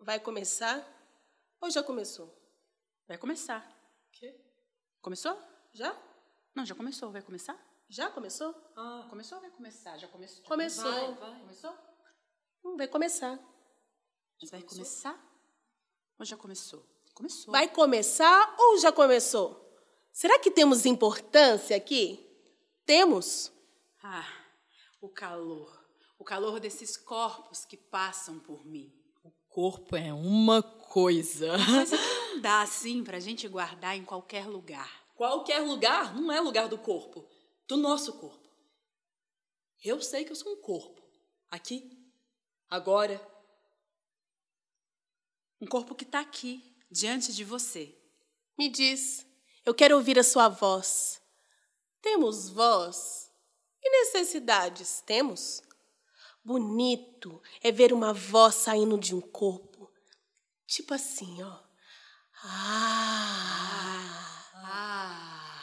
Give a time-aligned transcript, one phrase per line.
[0.00, 0.86] Vai começar?
[1.60, 2.32] Ou já começou?
[3.06, 3.66] Vai começar.
[4.12, 4.34] Quê?
[5.00, 5.36] Começou?
[5.72, 5.96] Já?
[6.54, 7.10] Não, já começou.
[7.10, 7.58] Vai começar?
[7.88, 8.54] Já começou?
[8.76, 9.96] Ah, começou ou vai começar?
[9.96, 10.44] Já começou?
[10.44, 10.92] Começou.
[10.92, 11.40] Vai, vai.
[11.40, 11.74] Começou?
[12.64, 13.38] Hum, vai começar.
[14.40, 15.18] Mas vai começar?
[16.18, 16.84] Ou já começou?
[17.14, 17.52] Começou.
[17.52, 19.66] Vai começar ou já começou?
[20.12, 22.24] Será que temos importância aqui?
[22.84, 23.52] Temos.
[24.02, 24.26] Ah,
[25.00, 25.86] o calor.
[26.18, 28.97] O calor desses corpos que passam por mim.
[29.58, 31.48] O corpo é uma coisa.
[31.48, 34.88] Coisa que não dá assim pra gente guardar em qualquer lugar.
[35.16, 37.28] Qualquer lugar não é lugar do corpo,
[37.66, 38.48] do nosso corpo.
[39.82, 41.02] Eu sei que eu sou um corpo.
[41.50, 41.90] Aqui,
[42.70, 43.20] agora.
[45.60, 47.92] Um corpo que tá aqui, diante de você.
[48.56, 49.26] Me diz,
[49.66, 51.20] eu quero ouvir a sua voz.
[52.00, 53.28] Temos voz
[53.82, 55.02] e necessidades?
[55.04, 55.60] Temos?
[56.44, 59.90] Bonito é ver uma voz saindo de um corpo.
[60.66, 61.58] Tipo assim, ó.
[62.44, 63.68] Ah.
[64.54, 65.62] Ah.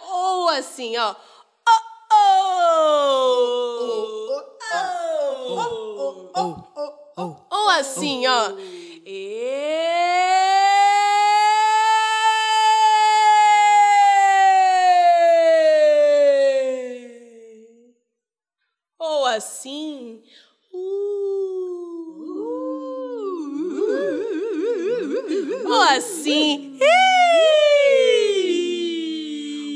[0.00, 1.14] Ou assim, ó.
[1.68, 2.98] Oh, oh.
[7.16, 7.36] Oh.
[7.50, 8.52] Ou assim, ó.
[9.04, 9.38] E...
[18.98, 20.22] Ou assim.
[20.72, 20.98] Uh.
[25.66, 26.78] Ou assim.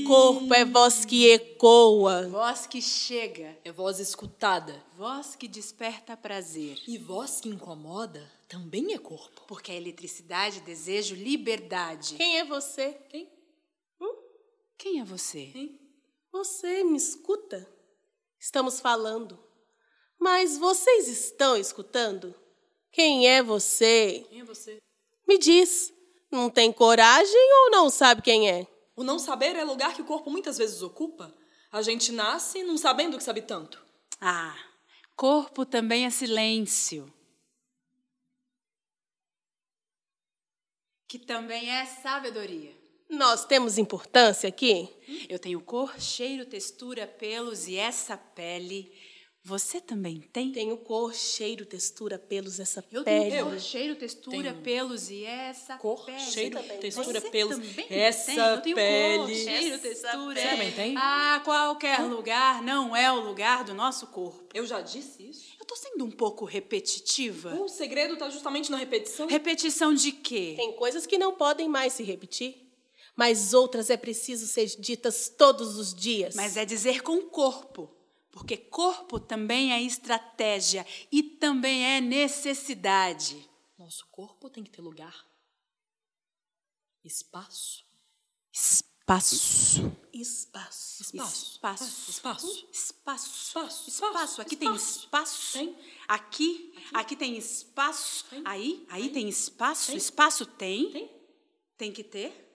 [0.06, 2.28] Corpo é voz que ecoa.
[2.28, 3.56] Voz que chega.
[3.64, 4.84] É voz escutada.
[4.94, 6.78] Voz que desperta prazer.
[6.86, 9.42] E voz que incomoda também é corpo.
[9.46, 12.16] Porque a eletricidade deseja liberdade.
[12.16, 12.92] Quem é você?
[13.08, 13.30] Quem?
[14.77, 15.46] Quem é você?
[15.46, 15.80] Quem?
[16.33, 17.66] Você me escuta?
[18.38, 19.38] Estamos falando.
[20.22, 22.32] Mas vocês estão escutando?
[22.92, 24.24] Quem é você?
[24.30, 24.80] Quem é você?
[25.26, 25.92] Me diz.
[26.30, 28.64] Não tem coragem ou não sabe quem é?
[28.94, 31.34] O não saber é lugar que o corpo muitas vezes ocupa.
[31.72, 33.84] A gente nasce não sabendo que sabe tanto.
[34.20, 34.56] Ah,
[35.16, 37.12] corpo também é silêncio.
[41.08, 42.72] Que também é sabedoria.
[43.11, 44.88] Nós temos importância aqui?
[45.28, 49.11] Eu tenho cor, cheiro, textura, pelos e essa pele.
[49.45, 50.53] Você também tem?
[50.53, 53.29] Tenho cor, cheiro, textura, pelos, essa Eu pele.
[53.30, 56.20] tenho cor, cheiro, textura, Tenho pelos e essa Cor, pele.
[56.20, 57.57] cheiro, também textura, Você pelos.
[57.57, 58.36] também Essa tem?
[58.39, 59.19] Eu tenho pele.
[59.19, 60.13] Cor, cheiro, textura.
[60.35, 60.41] pele.
[60.41, 60.95] Você também tem?
[60.97, 64.45] Ah, qualquer lugar não é o lugar do nosso corpo.
[64.55, 65.57] Eu já disse isso.
[65.59, 67.53] Eu tô sendo um pouco repetitiva.
[67.61, 69.27] O segredo tá justamente na repetição.
[69.27, 70.55] Repetição de quê?
[70.57, 72.70] Tem coisas que não podem mais se repetir,
[73.17, 76.36] mas outras é preciso ser ditas todos os dias.
[76.36, 77.91] Mas é dizer com o corpo.
[78.32, 83.48] Porque corpo também é estratégia e também é necessidade.
[83.78, 85.26] Nosso corpo tem que ter lugar.
[87.04, 87.84] Espaço.
[88.50, 89.92] Espaço.
[90.12, 91.02] espaço.
[91.02, 91.02] Espaço.
[91.02, 92.10] Espaço.
[92.10, 92.70] Espaço.
[92.72, 93.50] Espaço.
[93.50, 93.90] Espaço.
[93.90, 94.40] Espaço.
[94.40, 95.52] Aqui tem espaço.
[95.52, 95.78] Tem.
[96.08, 98.24] Aqui, aqui tem espaço.
[98.30, 98.42] Tem.
[98.46, 99.94] Aí, aí tem espaço.
[99.94, 100.90] Espaço tem.
[100.90, 101.10] Tem.
[101.76, 102.48] Tem que ter.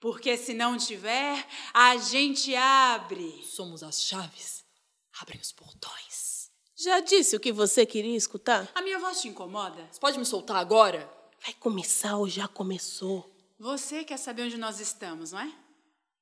[0.00, 3.40] Porque se não tiver, a gente abre.
[3.44, 4.61] Somos as chaves.
[5.22, 6.50] Abrem os portões.
[6.74, 8.68] Já disse o que você queria escutar?
[8.74, 9.88] A minha voz te incomoda?
[9.88, 11.08] Você pode me soltar agora?
[11.40, 13.32] Vai começar ou já começou?
[13.56, 15.56] Você quer saber onde nós estamos, não é?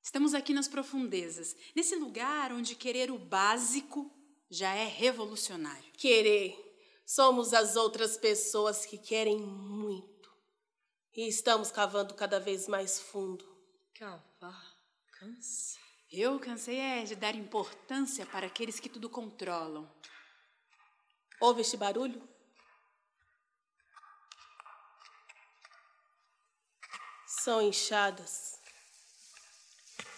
[0.03, 4.11] Estamos aqui nas profundezas, nesse lugar onde querer o básico
[4.51, 5.91] já é revolucionário.
[5.95, 6.55] Querer.
[7.07, 10.31] Somos as outras pessoas que querem muito.
[11.17, 13.47] E estamos cavando cada vez mais fundo.
[13.95, 14.77] Cavar.
[15.19, 15.80] Cansa.
[16.13, 19.89] Eu cansei é de dar importância para aqueles que tudo controlam.
[21.41, 22.21] Ouve este barulho?
[27.29, 28.59] São enxadas.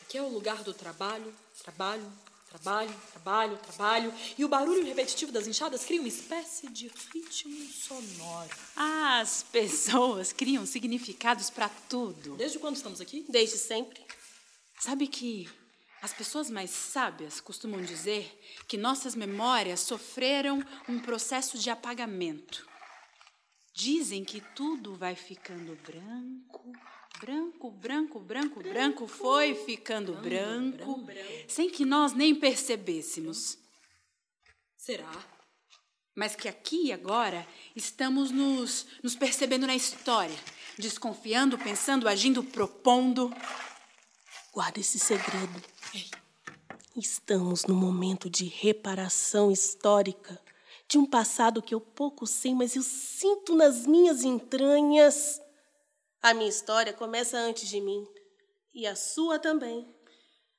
[0.01, 2.11] Aqui é o lugar do trabalho, trabalho,
[2.49, 4.15] trabalho, trabalho, trabalho.
[4.39, 8.51] E o barulho repetitivo das enxadas cria uma espécie de ritmo sonoro.
[8.75, 12.35] As pessoas criam significados para tudo.
[12.37, 13.27] Desde quando estamos aqui?
[13.29, 14.03] Desde sempre.
[14.81, 15.49] Sabe que
[16.03, 22.67] as pessoas mais sábias costumam dizer que nossas memórias sofreram um processo de apagamento.
[23.73, 26.73] Dizem que tudo vai ficando branco,
[27.21, 31.07] branco, branco, branco, branco, foi ficando branco,
[31.47, 33.57] sem que nós nem percebêssemos.
[34.77, 35.13] Será?
[36.17, 37.47] Mas que aqui e agora
[37.77, 40.37] estamos nos, nos percebendo na história,
[40.77, 43.33] desconfiando, pensando, agindo, propondo.
[44.53, 45.63] Guarda esse segredo.
[46.97, 50.39] Estamos num momento de reparação histórica
[50.89, 55.41] de um passado que eu pouco sei, mas eu sinto nas minhas entranhas.
[56.21, 58.07] A minha história começa antes de mim
[58.75, 59.89] e a sua também.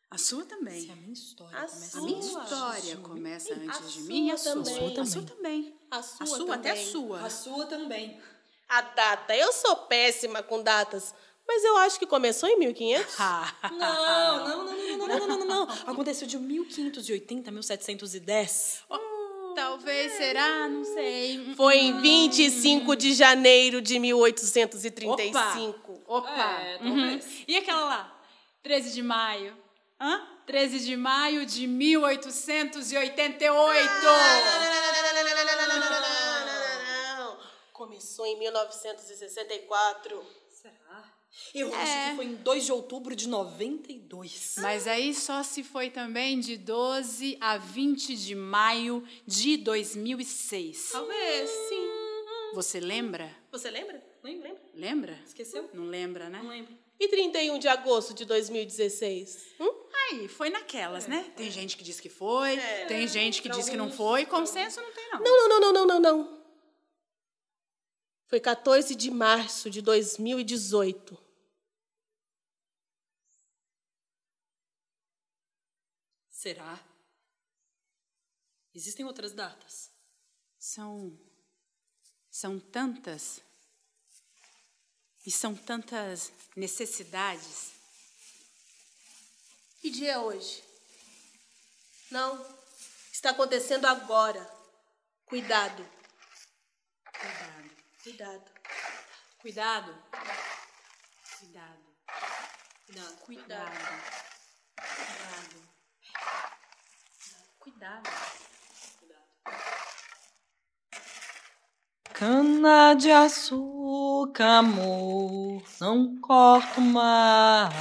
[0.09, 0.81] A sua também.
[0.81, 2.01] Se a minha história A começa A sua.
[2.01, 4.53] minha antes de história mim, começa A antes de sua mim e a sua.
[4.53, 4.99] também.
[4.99, 5.79] A sua também.
[5.91, 6.91] A A sua, sua, até a também.
[6.91, 7.21] sua.
[7.21, 8.21] A sua também.
[8.69, 9.35] A data.
[9.35, 11.13] Eu sou péssima com datas,
[11.47, 13.15] mas eu acho que começou em 1500.
[13.71, 15.63] Não, não, não, não, não, não, não, não, não.
[15.87, 18.83] Aconteceu de 1580 a 1710.
[19.55, 21.53] Talvez será, não sei.
[21.55, 26.01] Foi em 25 de janeiro de 1835.
[26.07, 26.27] Opa!
[26.31, 27.19] É, Uhum.
[27.47, 28.19] E aquela lá?
[28.63, 29.55] 13 de maio.
[30.01, 30.27] Hã?
[30.47, 33.89] 13 de maio de 1888.
[37.71, 40.25] Começou em 1964.
[40.49, 41.12] Será?
[41.53, 41.75] Eu É.
[41.75, 44.55] acho que foi em 2 de outubro de 92.
[44.59, 50.89] Mas aí só se foi também de 12 a 20 de maio de 2006.
[50.91, 51.87] Talvez, sim.
[52.53, 53.35] Você lembra?
[53.51, 54.03] Você lembra?
[54.23, 54.61] Nem lembra.
[54.75, 55.19] Lembra?
[55.25, 55.69] Esqueceu?
[55.73, 56.39] Não lembra, né?
[56.41, 56.73] Não lembro.
[56.99, 59.55] E 31 de agosto de 2016?
[59.59, 59.73] Hum?
[60.11, 61.31] Aí, foi naquelas, né?
[61.35, 62.85] Tem gente que diz que foi, É.
[62.85, 64.25] tem gente que Pra diz que não foi.
[64.25, 65.19] Consenso não tem, não.
[65.19, 66.43] Não, não, não, não, não, não, não.
[68.27, 71.17] Foi 14 de março de 2018.
[76.43, 76.77] Será?
[78.75, 79.89] Existem outras datas?
[80.59, 81.17] São.
[82.29, 83.41] São tantas.
[85.25, 87.71] E são tantas necessidades.
[89.79, 90.61] Que dia é hoje?
[92.11, 92.45] Não.
[93.09, 94.43] Está acontecendo agora.
[95.25, 95.89] Cuidado.
[97.21, 97.71] Cuidado.
[98.03, 98.51] Cuidado.
[99.39, 100.03] Cuidado.
[101.39, 101.83] Cuidado.
[102.85, 103.17] Cuidado.
[103.21, 103.71] Cuidado.
[104.75, 105.42] Cuidado.
[112.13, 117.73] Cana de açúcar, amor, não corto mais.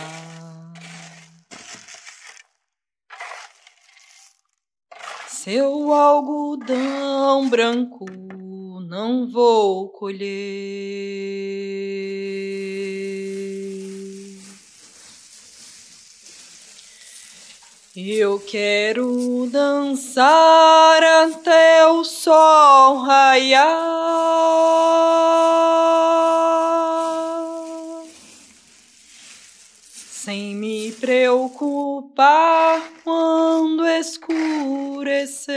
[5.28, 8.04] Seu algodão branco
[8.88, 10.32] não vou colher.
[17.94, 23.68] Eu quero dançar até o sol raiar,
[30.10, 35.52] sem me preocupar quando escurecer.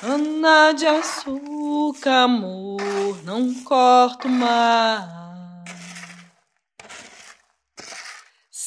[0.00, 2.80] Ana de açúcar, amor,
[3.24, 5.19] não corto mais.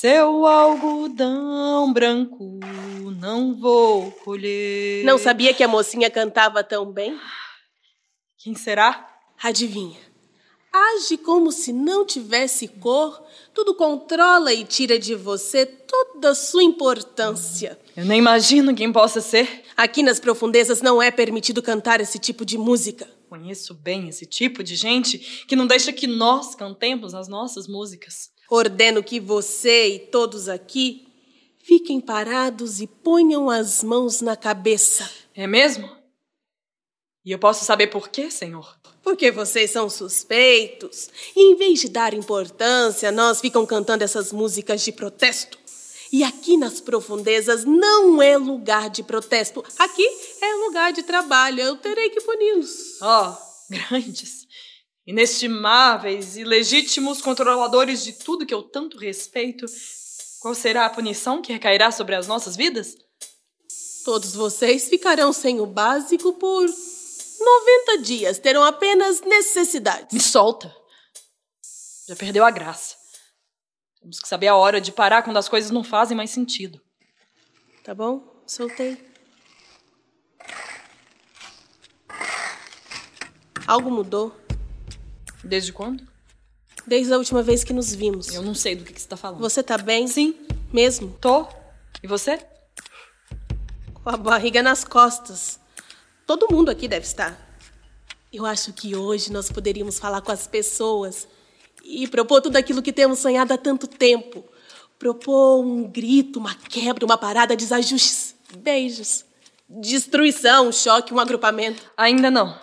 [0.03, 2.59] Seu algodão branco
[3.21, 5.01] não vou colher.
[5.05, 7.17] Não sabia que a mocinha cantava tão bem?
[8.37, 9.09] Quem será?
[9.41, 9.97] Adivinha?
[10.73, 16.63] Age como se não tivesse cor, tudo controla e tira de você toda a sua
[16.63, 17.79] importância.
[17.95, 19.63] Eu nem imagino quem possa ser.
[19.77, 23.09] Aqui nas profundezas não é permitido cantar esse tipo de música.
[23.29, 28.32] Conheço bem esse tipo de gente que não deixa que nós cantemos as nossas músicas.
[28.55, 31.07] Ordeno que você e todos aqui
[31.63, 35.09] fiquem parados e ponham as mãos na cabeça.
[35.33, 35.89] É mesmo?
[37.25, 38.77] E eu posso saber por quê, senhor?
[39.01, 41.09] Porque vocês são suspeitos.
[41.35, 45.57] E em vez de dar importância, nós ficam cantando essas músicas de protesto.
[46.11, 49.65] E aqui nas profundezas não é lugar de protesto.
[49.79, 50.07] Aqui
[50.39, 51.59] é lugar de trabalho.
[51.59, 53.01] Eu terei que puni-los.
[53.01, 53.35] Ó,
[53.67, 54.42] grandes,
[55.05, 59.65] inestimáveis e legítimos controladores de tudo que eu tanto respeito,
[60.39, 62.95] qual será a punição que recairá sobre as nossas vidas?
[64.03, 68.39] Todos vocês ficarão sem o básico por 90 dias.
[68.39, 70.13] Terão apenas necessidades.
[70.13, 70.73] Me solta.
[72.07, 72.95] Já perdeu a graça.
[74.01, 76.81] Temos que saber a hora de parar quando as coisas não fazem mais sentido.
[77.81, 78.43] Tá bom?
[78.45, 78.97] Soltei.
[83.65, 84.42] Algo mudou
[85.43, 86.13] Desde quando?
[86.85, 88.33] desde a última vez que nos vimos.
[88.33, 89.39] Eu não sei do que, que você tá falando.
[89.39, 90.07] Você tá bem?
[90.07, 90.35] Sim,
[90.71, 91.15] Mesmo?
[91.19, 91.47] tô.
[92.01, 92.45] E você?
[93.93, 95.59] Com a barriga nas costas.
[96.25, 97.39] Todo mundo aqui deve estar.
[98.31, 101.27] Eu acho que hoje nós poderíamos falar com as pessoas
[101.83, 104.43] e propor tudo aquilo que temos sonhado há tanto tempo.
[104.97, 109.25] Propor um grito, uma quebra, uma parada, desajustes, beijos,
[109.69, 111.83] destruição, um choque, um agrupamento.
[111.95, 112.59] Ainda não.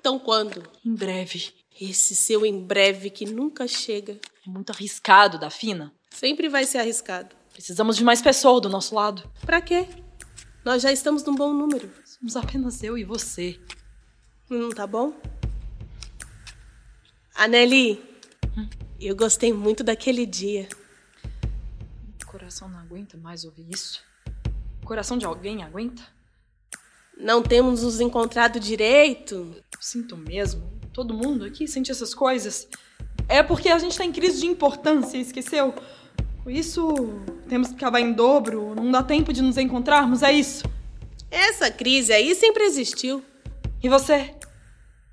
[0.00, 0.75] Então quando?
[0.86, 1.52] Em breve.
[1.80, 4.20] Esse seu em breve que nunca chega.
[4.46, 5.92] É muito arriscado, da Fina.
[6.12, 7.34] Sempre vai ser arriscado.
[7.52, 9.28] Precisamos de mais pessoas do nosso lado.
[9.44, 9.88] Pra quê?
[10.64, 11.90] Nós já estamos num bom número.
[12.04, 13.58] Somos apenas eu e você.
[14.48, 15.12] Não tá bom?
[17.34, 18.00] Aneli,
[18.56, 18.68] hum?
[19.00, 20.68] eu gostei muito daquele dia.
[22.22, 24.04] O coração não aguenta mais ouvir isso.
[24.84, 26.04] O coração de alguém aguenta?
[27.18, 29.56] Não temos nos encontrado direito?
[29.74, 30.75] Eu sinto mesmo.
[30.96, 32.66] Todo mundo aqui sente essas coisas.
[33.28, 35.74] É porque a gente tá em crise de importância, esqueceu?
[36.42, 40.64] Por isso, temos que acabar em dobro, não dá tempo de nos encontrarmos, é isso.
[41.30, 43.22] Essa crise aí sempre existiu.
[43.82, 44.34] E você?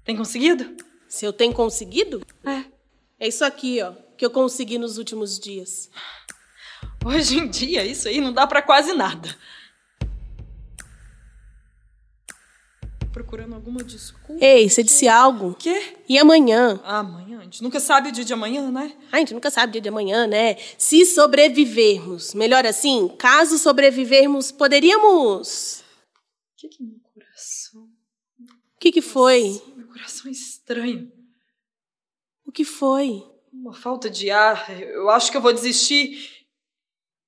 [0.05, 0.73] Tem conseguido?
[1.09, 2.25] Se eu tenho conseguido?
[2.45, 2.63] É.
[3.19, 5.89] É isso aqui, ó, que eu consegui nos últimos dias.
[7.03, 9.35] Hoje em dia, isso aí não dá para quase nada.
[13.13, 14.43] Procurando alguma desculpa.
[14.43, 15.53] Ei, você disse algo.
[15.53, 15.95] Quê?
[16.09, 16.81] E amanhã?
[16.83, 17.39] Amanhã?
[17.39, 18.97] A gente nunca sabe o dia de amanhã, né?
[19.11, 20.57] A gente nunca sabe o dia de amanhã, né?
[20.77, 22.33] Se sobrevivermos.
[22.33, 25.81] Melhor assim, caso sobrevivermos, poderíamos.
[25.81, 27.83] O que que meu coração.
[27.83, 29.61] O que que foi?
[29.77, 31.11] Meu coração é estranho.
[32.45, 33.23] O que foi?
[33.53, 34.69] Uma falta de ar.
[34.81, 36.45] Eu acho que eu vou desistir.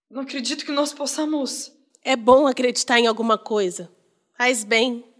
[0.09, 1.71] Não acredito que nós possamos.
[2.03, 3.91] É bom acreditar em alguma coisa.
[4.35, 5.14] Faz bem.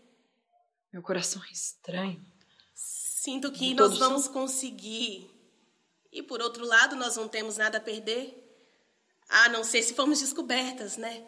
[0.96, 2.26] Meu coração é estranho.
[2.74, 4.32] Sinto que nós vamos são...
[4.32, 5.30] conseguir.
[6.10, 8.42] E por outro lado, nós não temos nada a perder.
[9.28, 11.28] A não ser se formos descobertas, né?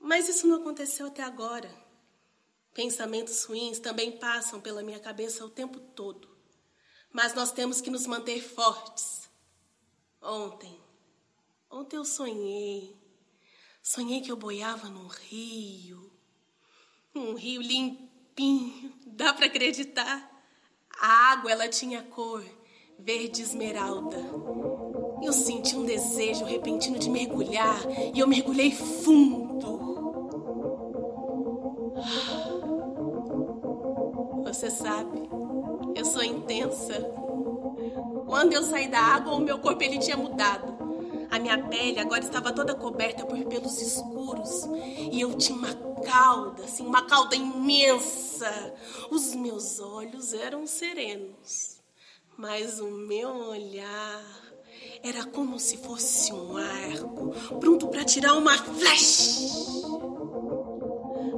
[0.00, 1.70] Mas isso não aconteceu até agora.
[2.72, 6.26] Pensamentos ruins também passam pela minha cabeça o tempo todo.
[7.12, 9.28] Mas nós temos que nos manter fortes.
[10.18, 10.80] Ontem,
[11.70, 12.96] ontem eu sonhei.
[13.82, 16.10] Sonhei que eu boiava num rio.
[17.14, 18.07] Um rio limpo
[19.06, 20.30] dá para acreditar.
[21.00, 22.44] A água ela tinha cor
[22.98, 24.16] verde esmeralda.
[25.22, 27.80] Eu senti um desejo repentino de mergulhar
[28.14, 29.78] e eu mergulhei fundo.
[34.44, 35.28] Você sabe,
[35.94, 36.94] eu sou intensa.
[38.26, 40.78] Quando eu saí da água, o meu corpo ele tinha mudado.
[41.30, 44.66] A minha pele agora estava toda coberta por pelos escuros
[45.12, 48.74] e eu tinha uma cauda, assim, uma cauda imensa.
[49.10, 51.80] Os meus olhos eram serenos,
[52.36, 54.24] mas o meu olhar
[55.02, 59.48] era como se fosse um arco pronto para tirar uma flecha.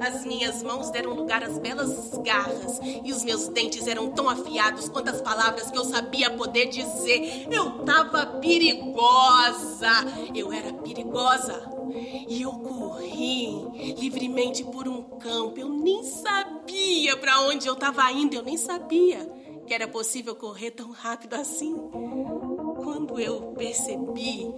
[0.01, 4.89] As minhas mãos deram lugar às belas garras e os meus dentes eram tão afiados
[4.89, 7.47] quanto as palavras que eu sabia poder dizer.
[7.51, 9.91] Eu tava perigosa.
[10.35, 11.71] Eu era perigosa.
[12.29, 15.59] E eu corri livremente por um campo.
[15.59, 18.35] Eu nem sabia para onde eu estava indo.
[18.35, 19.31] Eu nem sabia
[19.67, 21.77] que era possível correr tão rápido assim.
[22.93, 24.53] Quando eu percebi,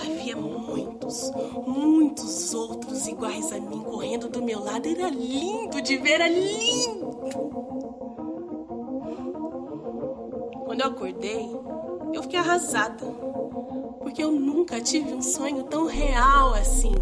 [0.00, 1.32] havia muitos,
[1.66, 4.86] muitos outros iguais a mim correndo do meu lado.
[4.86, 7.10] Era lindo de ver, era lindo.
[10.64, 11.50] Quando eu acordei,
[12.14, 13.04] eu fiquei arrasada,
[13.98, 16.94] porque eu nunca tive um sonho tão real assim.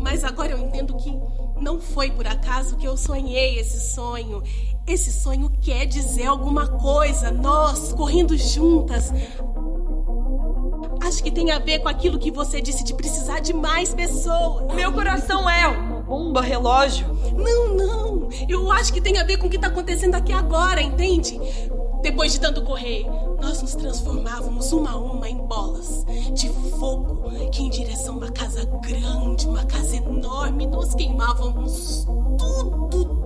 [0.00, 1.12] Mas agora eu entendo que
[1.60, 4.42] não foi por acaso que eu sonhei esse sonho.
[4.86, 7.30] Esse sonho quer dizer alguma coisa.
[7.30, 9.10] Nós correndo juntas.
[11.00, 14.74] Acho que tem a ver com aquilo que você disse de precisar de mais pessoas.
[14.74, 17.06] Meu coração é uma bomba relógio.
[17.34, 18.28] Não, não.
[18.46, 21.40] Eu acho que tem a ver com o que está acontecendo aqui agora, entende?
[22.02, 23.06] Depois de tanto correr,
[23.40, 28.30] nós nos transformávamos uma a uma em bolas de fogo que, em direção a uma
[28.30, 32.06] casa grande, uma casa enorme, nós queimávamos
[32.90, 33.23] tudo,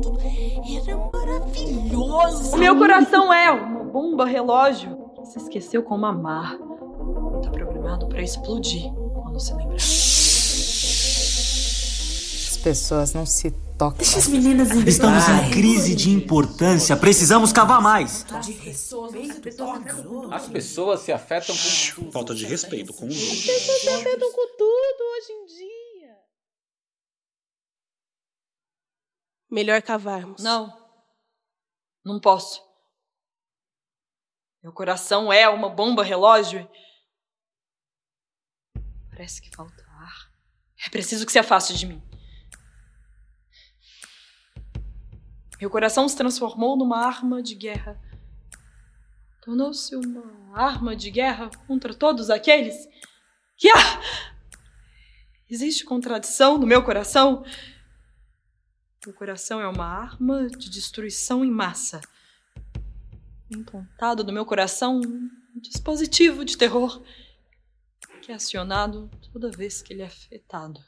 [0.00, 0.18] tudo.
[0.20, 2.54] Era maravilhoso.
[2.54, 6.56] O meu coração é uma bomba relógio que se esqueceu como amar.
[7.42, 9.76] Tá programado para explodir quando se lembrar.
[9.76, 9.88] As
[12.62, 13.98] pessoas não se toque.
[13.98, 16.96] Deixa as meninas em Estamos em crise de importância.
[16.96, 18.26] Precisamos cavar mais.
[20.32, 22.10] As pessoas se afetam com.
[22.10, 23.24] Falta de respeito com o outro.
[23.24, 25.67] As pessoas se afetam com tudo hoje em dia.
[29.50, 30.42] Melhor cavarmos.
[30.42, 30.76] Não.
[32.04, 32.62] Não posso.
[34.62, 36.68] Meu coração é uma bomba relógio.
[39.10, 40.32] Parece que falta ar.
[40.86, 42.02] É preciso que se afaste de mim.
[45.60, 48.00] Meu coração se transformou numa arma de guerra.
[49.42, 52.86] Tornou-se uma arma de guerra contra todos aqueles
[53.56, 53.68] que.
[53.70, 54.34] Ah!
[55.50, 57.42] Existe contradição no meu coração?
[59.08, 62.02] Meu coração é uma arma de destruição em massa.
[63.50, 67.02] Implantado no meu coração um dispositivo de terror
[68.20, 70.84] que é acionado toda vez que ele é afetado.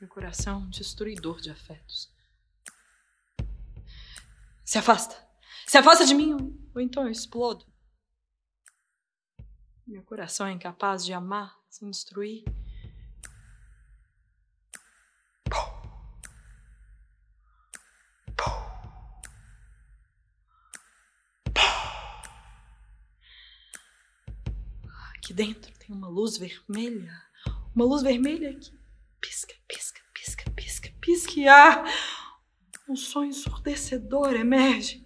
[0.00, 2.10] Meu coração é destruidor de afetos.
[4.64, 5.22] Se afasta!
[5.66, 6.34] Se afasta de mim,
[6.74, 7.66] ou então eu explodo.
[9.86, 12.42] Meu coração é incapaz de amar sem destruir.
[25.22, 27.16] Aqui dentro tem uma luz vermelha.
[27.76, 28.76] Uma luz vermelha que
[29.20, 31.84] pisca, pisca, pisca, pisca, pisca e ah,
[32.88, 35.00] um som ensurdecedor emerge.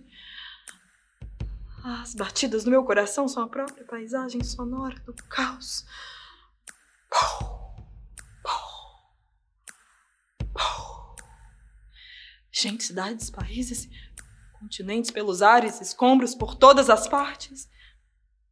[1.85, 5.85] As batidas do meu coração são a própria paisagem sonora do caos.
[12.50, 13.87] Gente, cidades, países,
[14.54, 17.68] continentes pelos ares, escombros por todas as partes.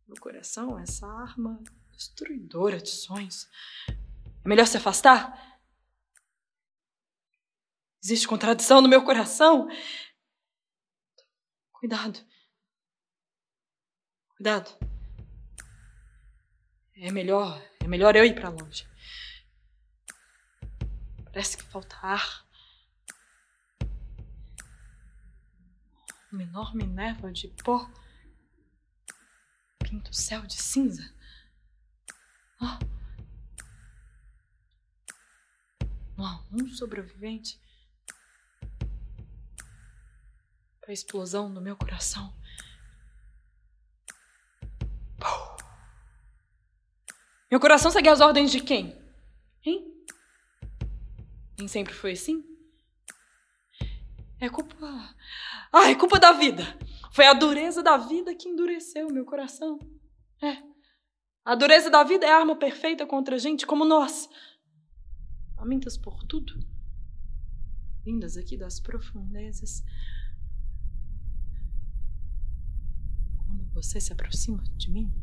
[0.06, 3.49] No coração, essa arma destruidora de sonhos.
[3.88, 5.61] É melhor se afastar?
[8.02, 9.66] Existe contradição no meu coração?
[11.73, 12.20] Cuidado.
[14.37, 14.70] Cuidado.
[16.96, 18.87] É melhor, é melhor eu ir para longe.
[21.25, 22.46] Parece que falta ar.
[26.30, 27.88] Uma enorme névoa de pó
[29.98, 31.12] o céu de cinza.
[32.60, 32.78] Oh.
[36.16, 37.60] Não há um sobrevivente
[40.80, 42.34] para a explosão no meu coração.
[47.50, 49.00] Meu coração segue as ordens de quem?
[49.64, 50.06] Hein?
[51.56, 52.44] Nem sempre foi assim?
[54.40, 54.76] É culpa.
[55.72, 56.64] Ah, é culpa da vida.
[57.14, 59.78] Foi a dureza da vida que endureceu meu coração.
[60.42, 60.61] É.
[61.44, 64.28] A dureza da vida é a arma perfeita contra gente como nós.
[65.54, 66.59] Famintas por tudo.
[68.04, 69.84] Vindas aqui das profundezas.
[73.47, 75.15] Quando você se aproxima de mim,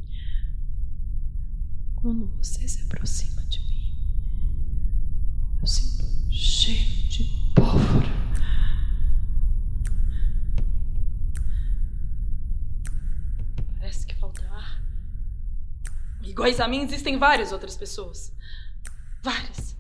[2.02, 3.94] quando você se aproxima de mim,
[5.60, 8.22] eu sinto cheiro de pólvora.
[13.82, 14.82] Parece que falta ar.
[16.32, 18.34] Iguais a mim existem várias outras pessoas.
[19.22, 19.76] Várias.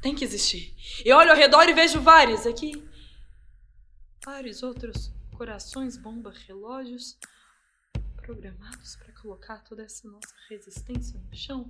[0.00, 0.74] Tem que existir.
[1.04, 2.72] Eu olho ao redor e vejo várias aqui.
[4.24, 7.18] Vários outros corações, bomba, relógios
[8.16, 11.68] programados para colocar toda essa nossa resistência no chão.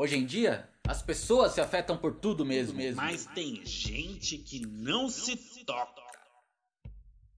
[0.00, 2.76] Hoje em dia, as pessoas se afetam por tudo mesmo.
[2.76, 3.02] mesmo.
[3.02, 6.06] Mas tem gente que não se toca.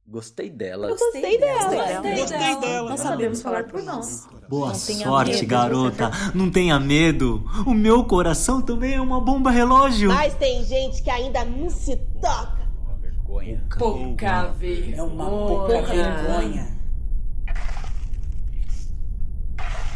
[0.07, 0.89] Gostei dela.
[0.89, 2.03] Gostei dela.
[2.03, 2.91] Gostei dela.
[2.91, 4.29] Nós sabemos falar por nós.
[4.47, 6.11] Boa Não sorte, medo garota.
[6.35, 7.43] Não tenha medo.
[7.67, 10.11] O meu coração também é uma bomba relógio.
[10.11, 12.61] Mas tem gente que ainda não se toca.
[13.01, 13.65] Vergonha.
[13.79, 14.97] Pouca vergonha.
[14.97, 16.79] É uma pouca vergonha.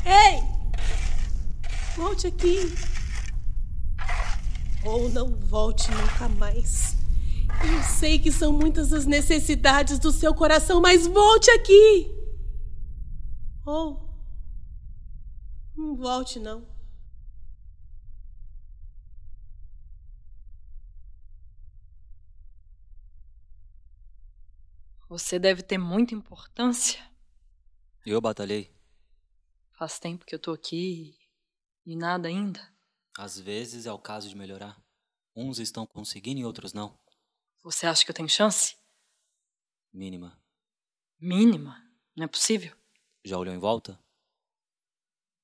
[0.07, 0.53] Ei!
[1.96, 2.59] Volte aqui.
[4.85, 6.96] Ou não volte nunca mais.
[7.62, 12.12] Eu sei que são muitas as necessidades do seu coração, mas volte aqui.
[13.64, 14.12] Ou
[15.76, 16.66] não volte não.
[25.09, 27.00] Você deve ter muita importância.
[28.04, 28.74] Eu batalhei.
[29.72, 31.14] Faz tempo que eu tô aqui
[31.86, 32.60] e nada ainda.
[33.16, 34.82] Às vezes é o caso de melhorar.
[35.36, 36.98] Uns estão conseguindo e outros não.
[37.62, 38.76] Você acha que eu tenho chance?
[39.92, 40.40] Mínima.
[41.18, 41.82] Mínima?
[42.16, 42.76] Não é possível?
[43.24, 43.98] Já olhou em volta?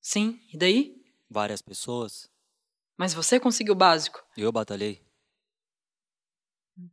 [0.00, 1.00] Sim, e daí?
[1.28, 2.30] Várias pessoas.
[2.96, 4.24] Mas você conseguiu o básico.
[4.36, 5.04] Eu batalhei.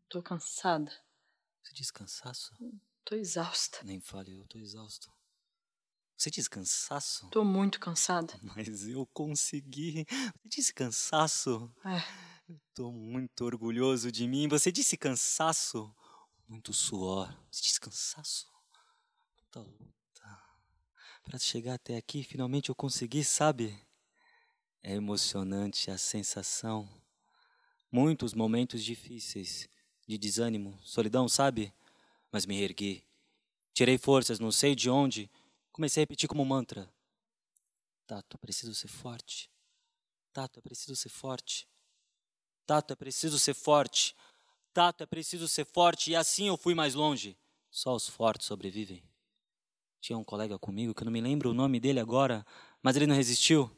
[0.10, 0.92] Tô cansada.
[1.64, 2.56] Você diz cansaço?
[3.04, 3.80] Tô exausta.
[3.84, 5.12] Nem fale, eu tô exausto.
[6.18, 7.28] Você diz cansaço?
[7.30, 8.34] Tô muito cansada.
[8.56, 10.04] Mas eu consegui.
[10.10, 11.72] Você disse cansaço?
[11.86, 12.02] É.
[12.50, 14.48] Eu tô muito orgulhoso de mim.
[14.48, 15.94] Você disse cansaço?
[16.48, 17.32] Muito suor.
[17.52, 18.48] Você disse cansaço?
[19.36, 20.42] Muita luta.
[21.24, 23.78] Pra chegar até aqui, finalmente eu consegui, sabe?
[24.82, 26.90] É emocionante a sensação.
[27.92, 29.70] Muitos momentos difíceis,
[30.08, 31.72] de desânimo, solidão, sabe?
[32.32, 33.04] Mas me ergui.
[33.74, 35.30] Tirei forças, não sei de onde.
[35.78, 36.92] Comecei a repetir como mantra:
[38.08, 39.48] Tato, é preciso ser forte.
[40.34, 41.68] Tato, é preciso ser forte.
[42.66, 44.16] Tato, é preciso ser forte.
[44.74, 46.10] Tato, é preciso ser forte.
[46.10, 47.38] E assim eu fui mais longe.
[47.70, 49.04] Só os fortes sobrevivem.
[50.02, 52.44] Tinha um colega comigo que eu não me lembro o nome dele agora,
[52.82, 53.70] mas ele não resistiu.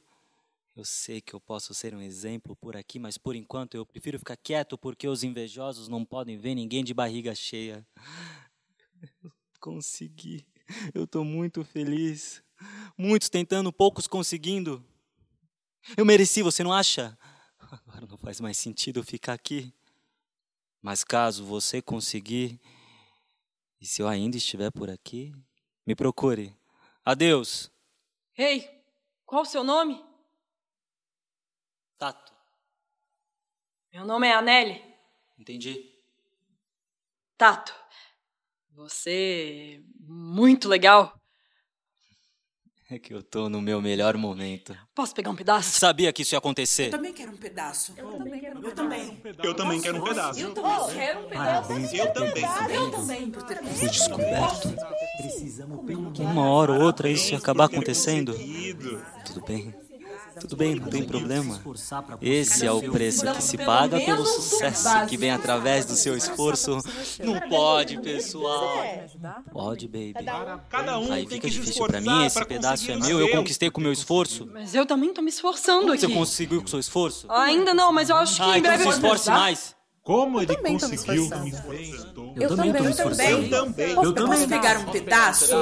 [0.78, 4.18] Eu sei que eu posso ser um exemplo por aqui, mas por enquanto eu prefiro
[4.18, 7.86] ficar quieto porque os invejosos não podem ver ninguém de barriga cheia.
[9.60, 10.48] Consegui.
[10.93, 12.43] Eu estou muito feliz.
[12.97, 14.84] Muitos tentando, poucos conseguindo.
[15.97, 17.17] Eu mereci, você não acha?
[17.60, 19.73] Agora não faz mais sentido eu ficar aqui.
[20.82, 22.60] Mas caso você conseguir,
[23.82, 25.34] e se eu ainda estiver por aqui,
[25.86, 26.55] me procure.
[27.03, 27.71] Adeus.
[28.38, 28.69] Ei,
[29.25, 30.03] qual o seu nome?
[31.97, 32.34] Tato.
[33.91, 34.82] Meu nome é Anelli.
[35.38, 35.95] Entendi.
[37.38, 37.73] Tato,
[38.75, 41.19] você muito legal.
[42.91, 44.75] É que eu tô no meu melhor momento.
[44.95, 45.79] Posso pegar um pedaço?
[45.79, 46.88] Sabia que isso ia acontecer.
[46.88, 47.93] Eu também quero um pedaço.
[47.95, 49.21] Eu também quero um Eu também.
[49.43, 50.39] Eu também quero um pedaço.
[50.39, 51.71] Eu também quero um pedaço.
[51.71, 52.43] Eu também.
[52.73, 54.75] Eu também, por ter Fui descoberto.
[55.17, 58.34] Precisamos pelo Uma hora ou outra isso ia acabar acontecendo.
[59.23, 59.71] Tudo bem.
[60.39, 61.60] Tudo bem, não tem problema.
[62.21, 66.78] Esse é o preço que se paga pelo sucesso que vem através do seu esforço.
[67.23, 68.84] Não pode, pessoal.
[69.52, 70.13] Pode, baby.
[70.69, 73.69] Cada um Aí fica se difícil pra esforçar mim, esse pedaço é meu, eu conquistei
[73.69, 74.49] com o meu esforço.
[74.52, 76.02] Mas eu também tô me esforçando aqui.
[76.02, 77.28] Você conseguiu com o seu esforço?
[77.32, 79.79] Ainda não, mas eu acho que Ah, em então breve se eu vou esforce mais.
[80.10, 81.24] Como ele também tô me conseguiu?
[81.26, 82.34] esforçando.
[82.36, 83.30] Eu, também tô me esforçando.
[83.30, 83.93] Eu também.
[83.93, 84.32] Posso, Eu também.
[84.32, 85.56] posso pegar um pedaço?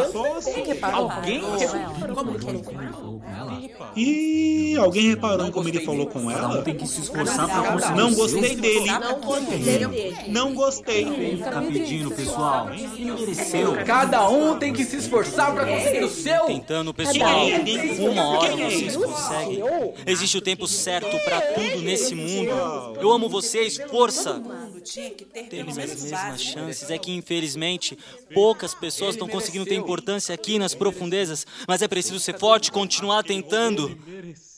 [0.93, 3.61] Alguém ele Como ele falou com ela?
[3.93, 6.61] Ih, alguém reparou como ele falou com ela?
[6.61, 8.23] tem que se esforçar pra conseguir Não o seu.
[8.23, 8.89] gostei dele.
[8.89, 10.15] Não gostei dele.
[10.29, 11.37] Não gostei.
[11.37, 12.69] Fica pedindo, pessoal.
[12.73, 13.73] Ele mereceu.
[13.85, 16.45] Cada um tem que se esforçar pra conseguir o seu.
[16.45, 17.47] Tentando, pessoal.
[17.49, 18.09] É?
[18.09, 19.61] Uma hora é vocês conseguem.
[20.05, 22.97] Existe o tempo certo pra tudo nesse mundo.
[23.01, 24.36] Eu amo vocês, força.
[24.39, 26.51] Mundo tinha que ter pelo Temos as mesmas básico.
[26.51, 26.89] chances.
[26.89, 27.97] É que, infelizmente,
[28.33, 31.45] poucas pessoas estão conseguindo ter importância aqui nas profundezas.
[31.67, 33.95] Mas é preciso ser forte e continuar tentando.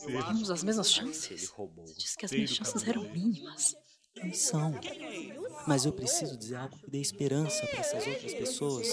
[0.05, 1.51] Temos as mesmas chances?
[1.55, 3.75] Você disse que as minhas chances eram mínimas.
[4.23, 4.79] Não são.
[5.67, 8.87] Mas eu preciso dizer algo que dê esperança para essas outras pessoas.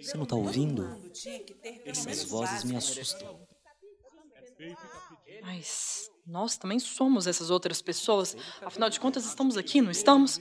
[0.00, 1.00] Você não tá ouvindo?
[1.62, 3.40] Ter Essas vozes me assustam.
[5.42, 8.36] Mas nós também somos essas outras pessoas.
[8.62, 10.40] Afinal de contas, estamos aqui, não estamos?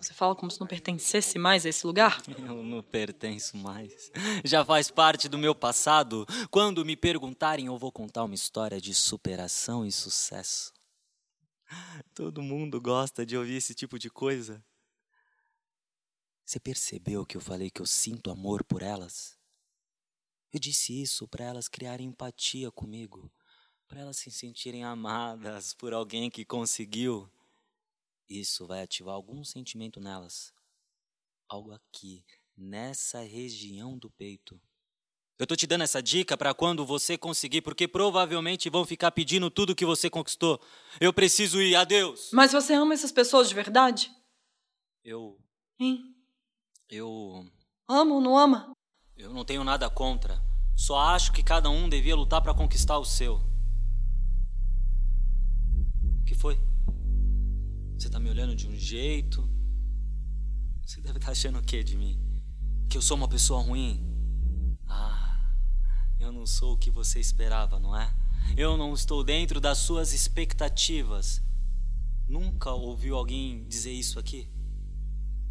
[0.00, 2.22] Você fala como se não pertencesse mais a esse lugar?
[2.38, 4.10] Eu não pertenço mais.
[4.44, 6.26] Já faz parte do meu passado.
[6.50, 10.72] Quando me perguntarem, eu vou contar uma história de superação e sucesso.
[12.14, 14.64] Todo mundo gosta de ouvir esse tipo de coisa.
[16.44, 19.36] Você percebeu que eu falei que eu sinto amor por elas?
[20.52, 23.30] Eu disse isso para elas criarem empatia comigo,
[23.88, 27.30] para elas se sentirem amadas por alguém que conseguiu.
[28.28, 30.52] Isso vai ativar algum sentimento nelas.
[31.48, 32.24] Algo aqui,
[32.56, 34.60] nessa região do peito.
[35.38, 39.50] Eu tô te dando essa dica para quando você conseguir, porque provavelmente vão ficar pedindo
[39.50, 40.58] tudo que você conquistou.
[41.00, 42.30] Eu preciso ir, adeus.
[42.32, 44.10] Mas você ama essas pessoas de verdade?
[45.04, 45.38] Eu,
[45.78, 46.16] Hein?
[46.88, 47.46] eu,
[47.86, 48.72] Ama ou não ama?
[49.14, 50.42] eu não tenho nada contra.
[50.74, 53.38] Só acho que cada um devia lutar para conquistar o seu.
[56.26, 56.58] Que foi?
[57.96, 59.48] Você tá me olhando de um jeito?
[60.84, 62.20] Você deve estar achando o que de mim?
[62.90, 64.04] Que eu sou uma pessoa ruim?
[64.88, 65.54] Ah,
[66.18, 68.12] eu não sou o que você esperava, não é?
[68.56, 71.40] Eu não estou dentro das suas expectativas.
[72.26, 74.50] Nunca ouviu alguém dizer isso aqui?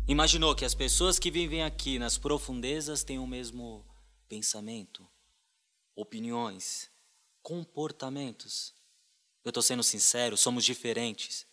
[0.05, 3.85] Imaginou que as pessoas que vivem aqui nas profundezas têm o mesmo
[4.27, 5.07] pensamento,
[5.95, 6.91] opiniões,
[7.41, 8.74] comportamentos?
[9.45, 11.45] Eu estou sendo sincero, somos diferentes.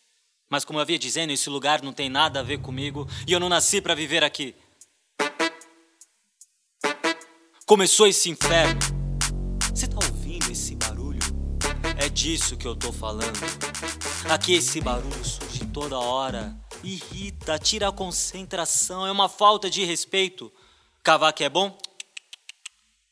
[0.49, 3.39] Mas como eu havia dizendo, esse lugar não tem nada a ver comigo e eu
[3.39, 4.57] não nasci para viver aqui.
[7.67, 8.81] Começou esse inferno.
[9.75, 11.21] Você tá ouvindo esse barulho?
[11.99, 13.39] É disso que eu tô falando.
[14.31, 16.59] Aqui esse barulho surge toda hora.
[16.83, 20.51] Irrita, tira a concentração, é uma falta de respeito.
[21.03, 21.79] Cavaco é bom?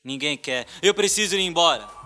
[0.03, 0.67] Ninguém quer.
[0.81, 2.00] Eu preciso ir embora.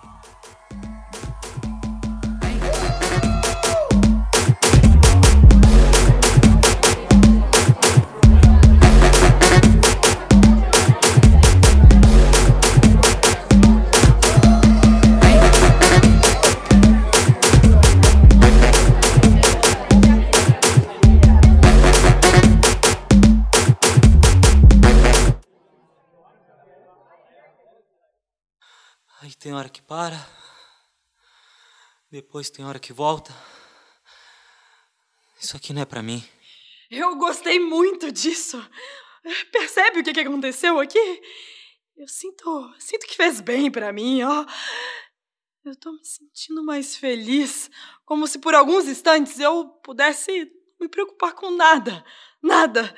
[29.55, 30.17] Tem hora que para,
[32.11, 33.33] Depois tem hora que volta.
[35.41, 36.25] Isso aqui não é para mim.
[36.91, 38.61] Eu gostei muito disso.
[39.53, 41.23] Percebe o que, que aconteceu aqui?
[41.97, 44.45] Eu sinto, sinto que fez bem para mim, ó.
[45.65, 47.71] Eu tô me sentindo mais feliz,
[48.05, 52.05] como se por alguns instantes eu pudesse me preocupar com nada,
[52.43, 52.93] nada.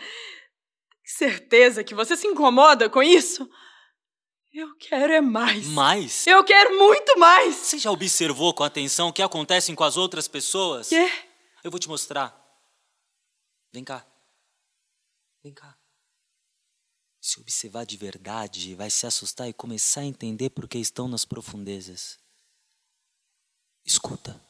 [1.04, 3.46] Certeza que você se incomoda com isso?
[4.56, 5.66] Eu quero é mais.
[5.66, 6.26] Mais?
[6.26, 7.56] Eu quero muito mais.
[7.56, 10.88] Você já observou com atenção o que acontece com as outras pessoas?
[10.88, 11.10] Quê?
[11.62, 12.34] Eu vou te mostrar.
[13.70, 14.06] Vem cá.
[15.44, 15.76] Vem cá.
[17.20, 21.26] Se observar de verdade, vai se assustar e começar a entender por que estão nas
[21.26, 22.18] profundezas.
[23.84, 24.40] Escuta.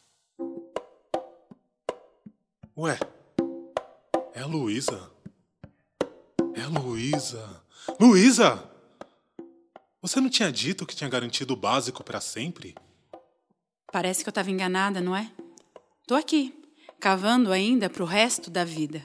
[2.79, 2.97] Ué,
[4.35, 5.11] é a Luísa.
[6.55, 7.66] É a Luísa.
[7.99, 8.76] Luísa!
[10.07, 12.77] Você não tinha dito que tinha garantido o básico para sempre?
[13.90, 15.33] Parece que eu estava enganada, não é?
[16.07, 16.55] Tô aqui,
[17.01, 19.05] cavando ainda pro resto da vida.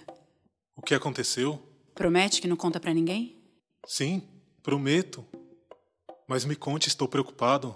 [0.76, 1.60] O que aconteceu?
[1.96, 3.36] Promete que não conta para ninguém?
[3.84, 4.22] Sim,
[4.62, 5.26] prometo.
[6.30, 7.76] Mas me conte, estou preocupado.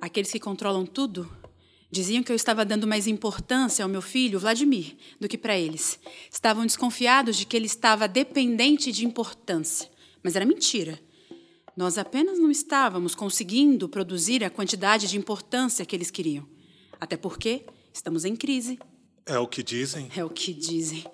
[0.00, 1.28] Aqueles que controlam tudo
[1.90, 5.98] diziam que eu estava dando mais importância ao meu filho, Vladimir, do que para eles.
[6.30, 9.90] Estavam desconfiados de que ele estava dependente de importância.
[10.22, 10.96] Mas era mentira.
[11.76, 16.46] Nós apenas não estávamos conseguindo produzir a quantidade de importância que eles queriam.
[17.00, 18.78] Até porque estamos em crise.
[19.24, 20.10] É o que dizem?
[20.14, 21.04] É o que dizem.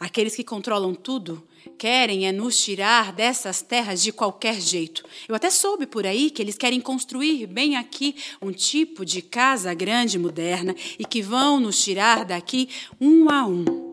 [0.00, 5.04] Aqueles que controlam tudo querem é nos tirar dessas terras de qualquer jeito.
[5.28, 9.74] Eu até soube por aí que eles querem construir bem aqui um tipo de casa
[9.74, 12.68] grande moderna e que vão nos tirar daqui
[13.00, 13.87] um a um.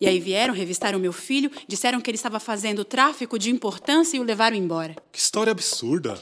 [0.00, 4.20] E aí vieram, revistaram meu filho, disseram que ele estava fazendo tráfico de importância e
[4.20, 4.94] o levaram embora.
[5.10, 6.20] Que história absurda!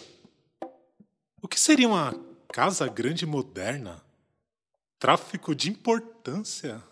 [1.42, 2.14] O que seria uma
[2.52, 4.02] casa grande moderna?
[4.98, 6.82] Tráfico de importância?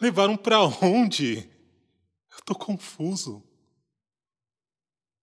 [0.00, 1.48] Levaram para onde?
[2.30, 3.42] Eu tô confuso.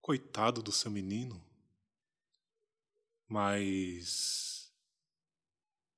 [0.00, 1.42] Coitado do seu menino.
[3.28, 4.49] Mas.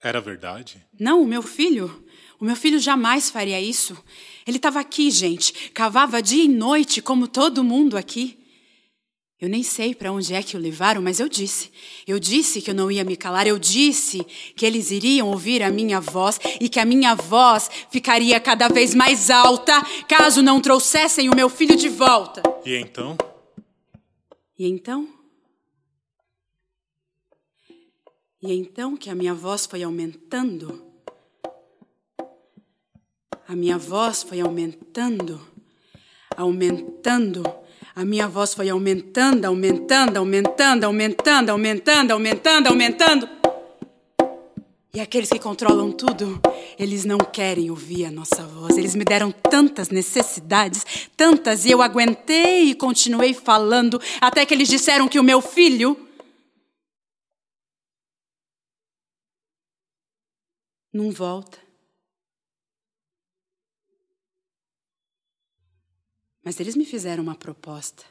[0.03, 0.85] Era verdade?
[0.99, 2.05] Não, o meu filho.
[2.41, 3.97] O meu filho jamais faria isso.
[4.45, 5.71] Ele estava aqui, gente.
[5.71, 8.37] Cavava dia e noite, como todo mundo aqui.
[9.41, 11.71] Eu nem sei para onde é que o levaram, mas eu disse.
[12.07, 13.47] Eu disse que eu não ia me calar.
[13.47, 14.25] Eu disse
[14.57, 18.95] que eles iriam ouvir a minha voz e que a minha voz ficaria cada vez
[18.95, 22.43] mais alta caso não trouxessem o meu filho de volta.
[22.65, 23.17] E então?
[24.59, 25.09] E então?
[28.43, 30.83] E então que a minha voz foi aumentando.
[33.47, 35.41] A minha voz foi aumentando,
[36.37, 37.45] aumentando.
[37.95, 43.29] A minha voz foi aumentando, aumentando, aumentando, aumentando, aumentando, aumentando, aumentando.
[44.93, 46.41] E aqueles que controlam tudo,
[46.77, 48.77] eles não querem ouvir a nossa voz.
[48.77, 50.85] Eles me deram tantas necessidades,
[51.17, 55.97] tantas, e eu aguentei e continuei falando, até que eles disseram que o meu filho
[60.93, 61.59] não volta.
[66.45, 68.05] Mas eles me fizeram uma proposta.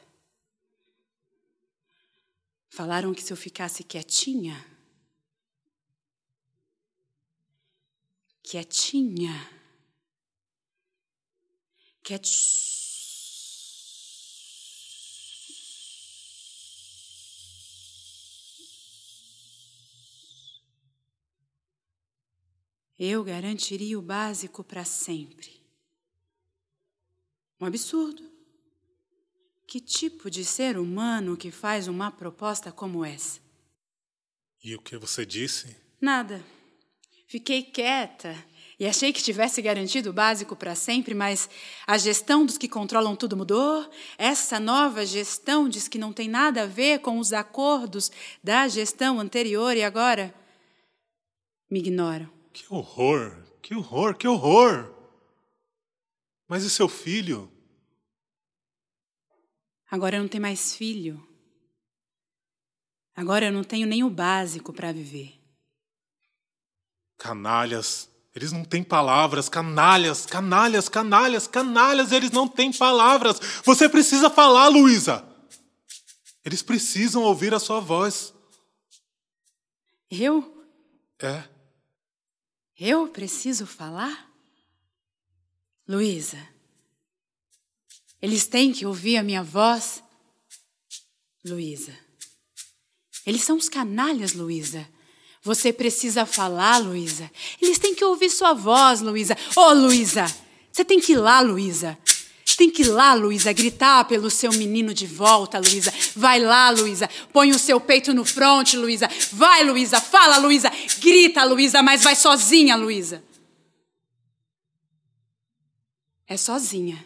[2.68, 4.66] Falaram que se eu ficasse quietinha,
[8.42, 9.32] quietinha,
[12.02, 12.81] quietinha,
[23.04, 25.60] eu garantiria o básico para sempre.
[27.60, 28.22] Um absurdo.
[29.66, 33.40] Que tipo de ser humano que faz uma proposta como essa?
[34.62, 35.76] E o que você disse?
[36.00, 36.44] Nada.
[37.26, 38.36] Fiquei quieta
[38.78, 41.50] e achei que tivesse garantido o básico para sempre, mas
[41.84, 43.90] a gestão dos que controlam tudo mudou.
[44.16, 48.12] Essa nova gestão diz que não tem nada a ver com os acordos
[48.44, 50.32] da gestão anterior e agora
[51.68, 52.41] me ignoram.
[52.52, 53.42] Que horror!
[53.62, 54.14] Que horror!
[54.14, 54.92] Que horror!
[56.48, 57.50] Mas e seu filho?
[59.90, 61.26] Agora eu não tenho mais filho.
[63.14, 65.38] Agora eu não tenho nem o básico para viver.
[67.18, 69.48] Canalhas, eles não têm palavras.
[69.48, 73.38] Canalhas, canalhas, canalhas, canalhas, eles não têm palavras.
[73.64, 75.24] Você precisa falar, Luísa.
[76.44, 78.34] Eles precisam ouvir a sua voz.
[80.10, 80.66] Eu?
[81.20, 81.51] É.
[82.84, 84.28] Eu preciso falar?
[85.86, 86.36] Luísa,
[88.20, 90.02] eles têm que ouvir a minha voz?
[91.44, 91.96] Luísa,
[93.24, 94.84] eles são os canalhas, Luísa.
[95.44, 97.30] Você precisa falar, Luísa.
[97.60, 99.36] Eles têm que ouvir sua voz, Luísa.
[99.54, 100.24] Ô, oh, Luísa,
[100.72, 101.96] você tem que ir lá, Luísa.
[102.56, 105.92] Tem que ir lá, Luísa, gritar pelo seu menino de volta, Luísa.
[106.14, 107.08] Vai lá, Luísa.
[107.32, 109.08] Põe o seu peito no fronte, Luísa.
[109.32, 110.00] Vai, Luísa.
[110.00, 110.70] Fala, Luísa.
[111.00, 113.24] Grita, Luísa, mas vai sozinha, Luísa.
[116.26, 117.04] É sozinha.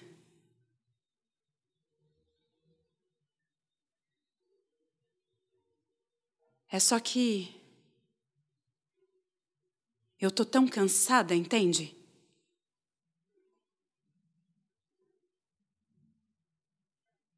[6.70, 7.54] É só que
[10.20, 11.95] eu tô tão cansada, entende?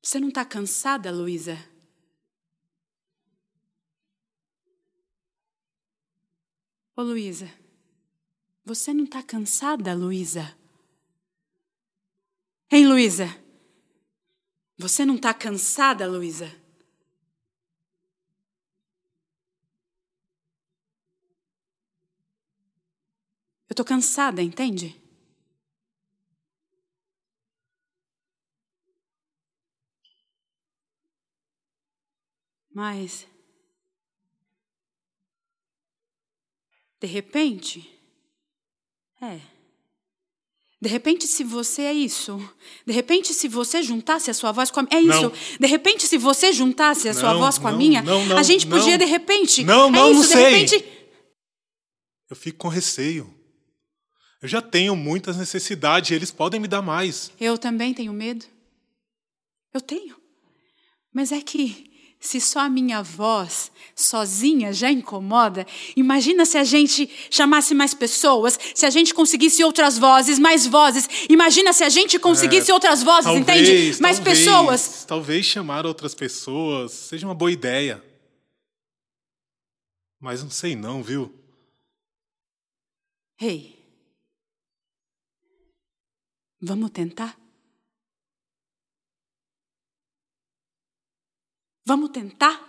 [0.09, 1.59] Você não tá cansada, Luísa?
[6.97, 7.53] Ô, Luísa,
[8.65, 10.57] você não tá cansada, Luísa?
[12.71, 13.27] Hein, Luísa?
[14.79, 16.51] Você não tá cansada, Luísa?
[23.69, 24.99] Eu tô cansada, entende?
[32.79, 33.27] Mas.
[37.01, 37.91] De repente.
[39.21, 39.41] É.
[40.81, 42.39] De repente, se você é isso.
[42.87, 44.97] De repente, se você juntasse a sua voz com a minha.
[44.97, 45.23] É isso.
[45.23, 45.59] Não.
[45.59, 48.39] De repente, se você juntasse a sua Não, voz com a não, minha, não, não,
[48.39, 49.65] a gente podia, de repente.
[49.65, 50.45] Não, não, é isso, não de sei.
[50.45, 51.09] repente.
[52.31, 53.35] Eu fico com receio.
[54.41, 57.33] Eu já tenho muitas necessidades e eles podem me dar mais.
[57.41, 58.47] Eu também tenho medo.
[59.75, 60.17] Eu tenho.
[61.13, 61.88] Mas é que
[62.21, 68.59] se só a minha voz sozinha já incomoda, imagina se a gente chamasse mais pessoas,
[68.75, 71.09] se a gente conseguisse outras vozes, mais vozes.
[71.29, 74.03] Imagina se a gente conseguisse É, outras vozes, talvez, entende?
[74.03, 75.05] Mais talvez, pessoas.
[75.05, 78.03] Talvez chamar outras pessoas seja uma boa ideia.
[80.21, 81.33] Mas não sei não, viu?
[83.41, 83.79] Ei.
[86.61, 87.39] Vamos tentar?
[91.89, 92.61] Vamos tentar?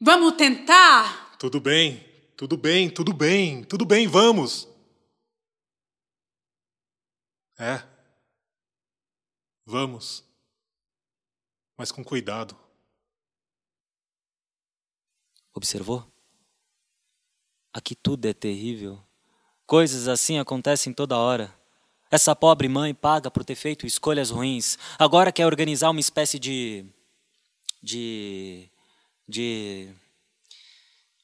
[0.00, 1.36] Vamos tentar?
[1.36, 1.98] Tudo bem,
[2.36, 4.68] tudo bem, tudo bem, tudo bem, vamos.
[7.58, 7.82] É.
[9.66, 10.24] Vamos.
[11.76, 12.56] Mas com cuidado.
[15.52, 16.06] Observou?
[17.72, 19.04] Aqui tudo é terrível.
[19.66, 21.57] Coisas assim acontecem toda hora.
[22.10, 24.78] Essa pobre mãe paga por ter feito escolhas ruins.
[24.98, 26.86] Agora quer organizar uma espécie de.
[27.82, 28.70] de.
[29.28, 29.94] de.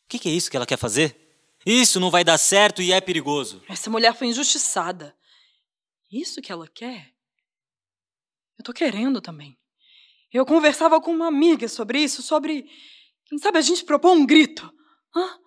[0.05, 1.17] O que, é isso que ela quer fazer?
[1.65, 3.63] Isso não vai dar certo e é perigoso.
[3.69, 5.17] Essa mulher foi injustiçada.
[6.13, 7.13] Isso que ela quer?
[8.59, 9.59] Eu tô querendo também.
[10.31, 12.69] Eu conversava com uma amiga sobre isso, sobre.
[13.25, 14.71] Quem sabe a gente propor um grito?
[15.17, 15.39] Hã?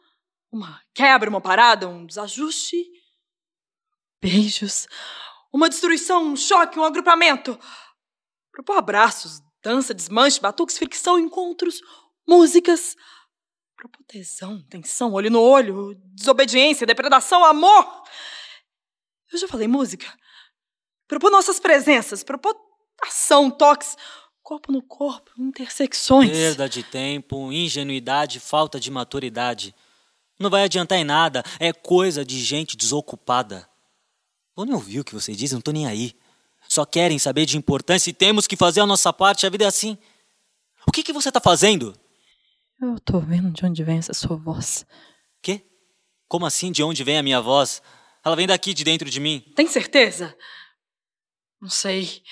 [0.52, 2.78] Uma quebra, uma parada, um desajuste?
[4.20, 4.88] Beijos.
[5.58, 7.60] Uma destruição, um choque, um agrupamento.
[8.52, 11.82] Propor abraços, dança, desmanche, batuques, fricção, encontros,
[12.28, 12.96] músicas.
[13.76, 18.04] Propor tesão, tensão, olho no olho, desobediência, depredação, amor.
[19.34, 20.06] Eu já falei música.
[21.08, 22.56] Propor nossas presenças, propor
[23.02, 23.98] ação, toques,
[24.44, 26.30] corpo no corpo, intersecções.
[26.30, 29.74] Perda de tempo, ingenuidade, falta de maturidade.
[30.40, 33.68] Não vai adiantar em nada, é coisa de gente desocupada.
[34.58, 36.16] Vou nem ouvir o que vocês dizem, não tô nem aí.
[36.68, 39.68] Só querem saber de importância e temos que fazer a nossa parte, a vida é
[39.68, 39.96] assim.
[40.88, 41.96] O que, que você tá fazendo?
[42.82, 44.84] Eu tô vendo de onde vem essa sua voz.
[45.44, 45.64] Quê?
[46.28, 47.84] Como assim, de onde vem a minha voz?
[48.26, 49.46] Ela vem daqui, de dentro de mim.
[49.56, 50.36] Tem certeza?
[51.62, 52.24] Não sei.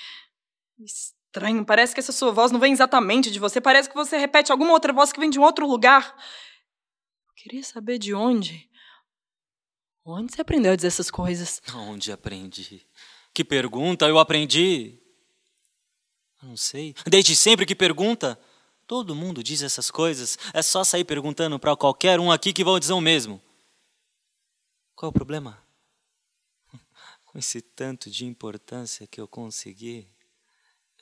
[0.80, 3.60] Estranho, parece que essa sua voz não vem exatamente de você.
[3.60, 6.12] Parece que você repete alguma outra voz que vem de um outro lugar.
[7.28, 8.68] Eu queria saber de onde.
[10.08, 11.60] Onde você aprendeu a dizer essas coisas?
[11.74, 12.86] Onde aprendi?
[13.34, 15.02] Que pergunta eu aprendi?
[16.40, 16.94] Não sei.
[17.04, 18.40] Desde sempre que pergunta.
[18.86, 20.38] Todo mundo diz essas coisas.
[20.54, 23.42] É só sair perguntando para qualquer um aqui que vão dizer o mesmo.
[24.94, 25.60] Qual é o problema?
[27.26, 30.08] Com esse tanto de importância que eu consegui,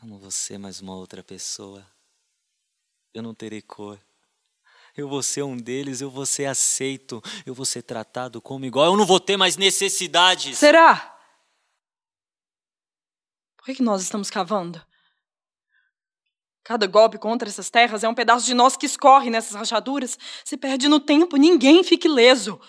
[0.00, 1.86] eu não vou ser mais uma outra pessoa.
[3.12, 4.00] Eu não terei cor.
[4.96, 8.86] Eu vou ser um deles, eu vou ser aceito, eu vou ser tratado como igual,
[8.86, 10.56] eu não vou ter mais necessidades.
[10.56, 11.12] Será?
[13.56, 14.80] Por que, que nós estamos cavando?
[16.62, 20.56] Cada golpe contra essas terras é um pedaço de nós que escorre nessas rachaduras, se
[20.56, 22.60] perde no tempo, ninguém fica ileso.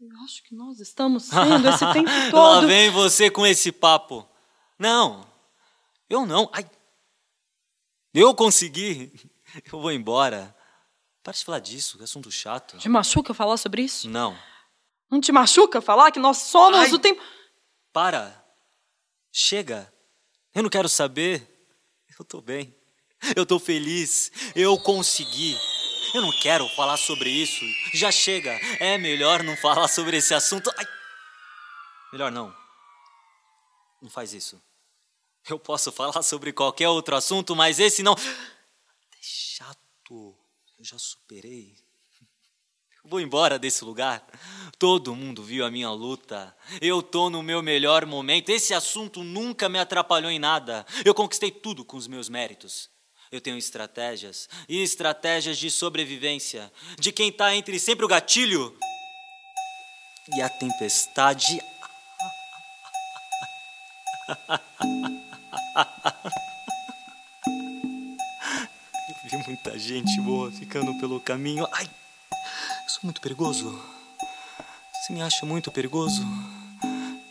[0.00, 2.66] Eu acho que nós estamos sendo esse tempo Lá todo.
[2.66, 4.28] vem você com esse papo.
[4.78, 5.26] Não,
[6.08, 6.50] eu não.
[6.52, 6.68] Ai,
[8.12, 9.12] eu consegui.
[9.72, 10.54] Eu vou embora.
[11.22, 12.76] Para de falar disso, que assunto chato.
[12.78, 14.08] Te machuca falar sobre isso?
[14.08, 14.38] Não.
[15.10, 16.92] Não te machuca falar que nós somos Ai.
[16.92, 17.22] o tempo.
[17.92, 18.44] Para.
[19.32, 19.92] Chega.
[20.54, 21.50] Eu não quero saber.
[22.18, 22.74] Eu tô bem.
[23.34, 24.30] Eu tô feliz.
[24.54, 25.58] Eu consegui.
[26.12, 27.64] Eu não quero falar sobre isso.
[27.94, 28.52] Já chega.
[28.78, 30.70] É melhor não falar sobre esse assunto.
[30.76, 30.86] Ai.
[32.12, 32.54] Melhor não.
[34.00, 34.60] Não faz isso.
[35.48, 38.14] Eu posso falar sobre qualquer outro assunto, mas esse não.
[39.26, 40.36] Chato.
[40.78, 41.74] Eu já superei.
[43.02, 44.22] Vou embora desse lugar.
[44.78, 46.54] Todo mundo viu a minha luta.
[46.78, 48.50] Eu tô no meu melhor momento.
[48.50, 50.84] Esse assunto nunca me atrapalhou em nada.
[51.06, 52.90] Eu conquistei tudo com os meus méritos.
[53.32, 56.70] Eu tenho estratégias e estratégias de sobrevivência.
[56.98, 58.76] De quem tá entre sempre o gatilho
[60.36, 61.58] e a tempestade.
[69.34, 71.66] Vi muita gente boa ficando pelo caminho.
[71.72, 71.90] Ai,
[72.86, 73.82] sou muito perigoso.
[74.92, 76.22] Você me acha muito perigoso?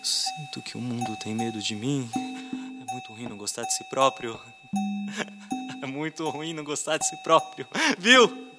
[0.04, 2.10] Sinto que o mundo tem medo de mim.
[2.16, 4.40] É muito ruim não gostar de si próprio.
[5.82, 7.68] É muito ruim não gostar de si próprio.
[8.00, 8.53] Viu?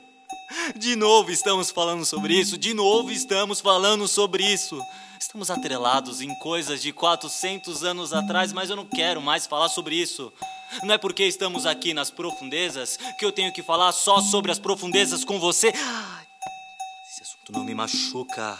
[0.76, 2.56] De novo estamos falando sobre isso.
[2.56, 4.80] De novo estamos falando sobre isso.
[5.18, 9.96] Estamos atrelados em coisas de 400 anos atrás, mas eu não quero mais falar sobre
[9.96, 10.32] isso.
[10.82, 14.58] Não é porque estamos aqui nas profundezas que eu tenho que falar só sobre as
[14.58, 15.68] profundezas com você.
[15.68, 18.58] Esse assunto não me machuca.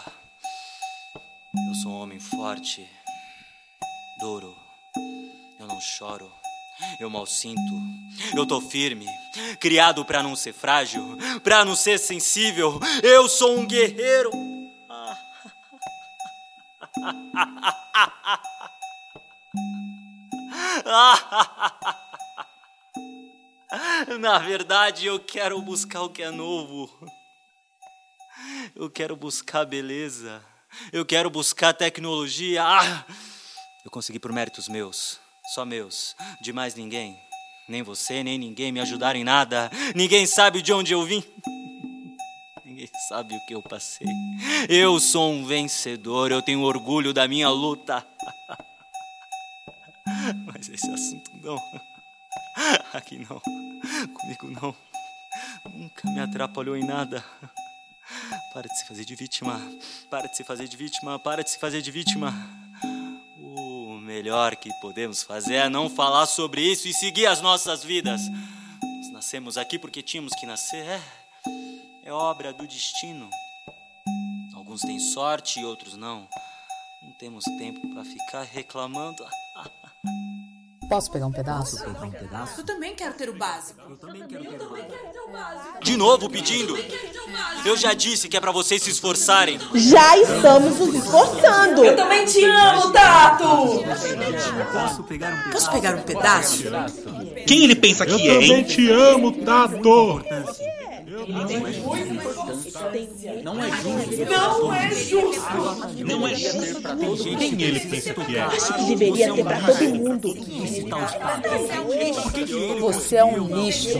[1.69, 2.89] Eu sou um homem forte.
[4.21, 4.57] Duro.
[5.59, 6.33] Eu não choro.
[6.99, 7.61] Eu mal sinto.
[8.37, 9.07] Eu tô firme.
[9.61, 12.79] Criado pra não ser frágil, pra não ser sensível.
[13.03, 14.31] Eu sou um guerreiro.
[24.21, 26.91] Na verdade, eu quero buscar o que é novo.
[28.75, 30.45] Eu quero buscar beleza.
[30.93, 32.65] Eu quero buscar tecnologia.
[32.65, 33.05] Ah!
[33.85, 37.19] Eu consegui por méritos meus, só meus, de mais ninguém.
[37.69, 39.71] Nem você, nem ninguém me ajudaram em nada.
[39.95, 41.25] Ninguém sabe de onde eu vim.
[42.65, 44.07] Ninguém sabe o que eu passei.
[44.69, 48.07] Eu sou um vencedor, eu tenho orgulho da minha luta.
[50.47, 51.59] Mas esse assunto não.
[52.93, 53.41] Aqui não.
[54.13, 54.75] Comigo não.
[55.73, 57.25] Nunca me atrapalhou em nada.
[58.53, 59.61] Para de se fazer de vítima.
[60.11, 61.19] Para de se fazer de vítima.
[61.19, 62.33] Para de se fazer de vítima.
[64.15, 68.21] Melhor que podemos fazer é não falar sobre isso e seguir as nossas vidas.
[68.81, 70.87] Nós nascemos aqui porque tínhamos que nascer.
[70.87, 71.01] É,
[72.05, 73.29] é obra do destino.
[74.55, 76.29] Alguns têm sorte e outros não.
[77.03, 79.27] Não temos tempo para ficar reclamando.
[80.89, 81.79] Posso pegar um pedaço?
[81.79, 82.61] Pegar um pedaço?
[82.61, 83.81] Eu também quero ter o básico.
[83.91, 85.85] Eu também quero ter o básico.
[85.85, 86.77] De novo pedindo?
[87.65, 89.59] Eu já disse que é pra vocês se esforçarem.
[89.75, 91.85] Já estamos nos esforçando.
[91.85, 93.85] Eu também te amo, Tato!
[94.73, 95.53] Posso pegar um pedaço?
[95.53, 96.65] Posso pegar um pedaço?
[97.47, 98.65] Quem ele pensa que Eu é, também hein?
[98.65, 99.33] te amo,
[102.95, 103.43] Tato.
[103.43, 104.25] Não é justo.
[104.31, 106.05] Não é justo!
[106.05, 107.37] Não é justo.
[107.37, 108.43] Quem ele pensa que é?
[108.43, 110.35] Acho que deveria ter pra todo mundo.
[112.81, 113.99] Você é um lixo.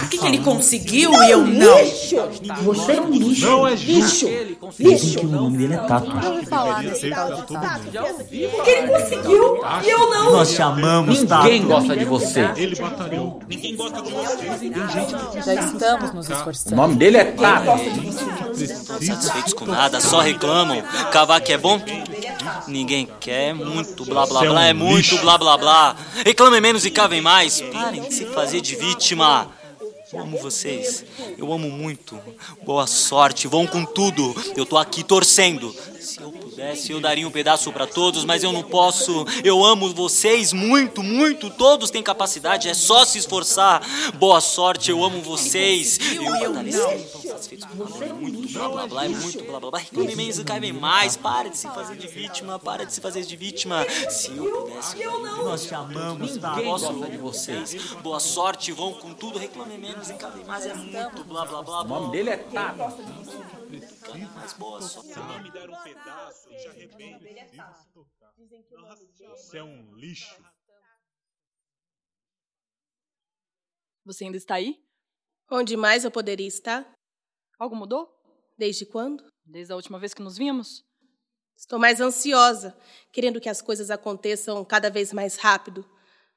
[0.00, 1.78] Por que, que ele conseguiu e eu não?
[1.80, 2.16] Lixo!
[2.62, 3.46] Você é um lixo.
[3.46, 4.26] Não é justo.
[4.26, 4.28] Lixo!
[4.78, 5.18] Lixo!
[5.20, 6.10] que o nome dele é Tato.
[6.50, 6.84] Tato.
[8.56, 10.32] Porque ele conseguiu e eu não!
[10.32, 11.44] Nós te amamos, Tato.
[11.44, 12.50] Ninguém gosta de você.
[12.56, 13.40] Ele batalhou.
[13.48, 14.34] Ninguém gosta de você.
[15.44, 16.76] Já estamos nos O esforçando.
[16.76, 17.66] nome dele é Tato.
[19.04, 20.82] Satisfeitos com nada, só reclamam.
[21.12, 21.80] Cavaco é bom?
[22.66, 25.96] Ninguém quer, é muito blá blá é blá, é muito blá blá blá.
[26.24, 27.60] Reclamem menos e cavem mais.
[27.60, 29.50] Parem de se fazer de vítima.
[30.12, 31.04] Eu amo vocês.
[31.36, 32.18] Eu amo muito.
[32.64, 33.48] Boa sorte.
[33.48, 34.34] Vão com tudo.
[34.56, 35.74] Eu tô aqui torcendo.
[36.00, 39.26] Se eu pudesse, eu daria um pedaço pra todos, mas eu não posso.
[39.42, 41.50] Eu amo vocês muito, muito.
[41.50, 42.68] Todos têm capacidade.
[42.68, 43.82] É só se esforçar.
[44.14, 44.90] Boa sorte.
[44.90, 45.98] Eu amo vocês.
[46.14, 48.04] Eu batalhei satisfeitos com nada.
[48.04, 49.04] É muito blá blá blá.
[49.04, 49.80] É muito blá blá blá.
[49.80, 51.16] Reclamem menos e cavem mais.
[51.16, 52.58] Para de se fazer de vítima.
[52.58, 53.84] Para de se fazer de vítima.
[54.08, 56.62] Se eu pudesse, eu Nós te amamos, Tato.
[56.62, 57.74] Posso de vocês.
[58.02, 61.82] Boa sorte, vão com tudo, reclamem menos, encavem mais, é muito blá blá blá.
[61.82, 63.63] O nome dele é Tato.
[64.34, 65.12] Mais boa sorte.
[65.12, 67.24] Se não me der um pedaço, eu já arrependo.
[69.36, 70.42] Você é um lixo.
[74.04, 74.82] Você ainda está aí?
[75.50, 76.90] Onde mais eu poderia estar?
[77.58, 78.12] Algo mudou?
[78.58, 79.24] Desde quando?
[79.44, 80.84] Desde a última vez que nos vimos?
[81.56, 82.76] Estou mais ansiosa,
[83.12, 85.88] querendo que as coisas aconteçam cada vez mais rápido.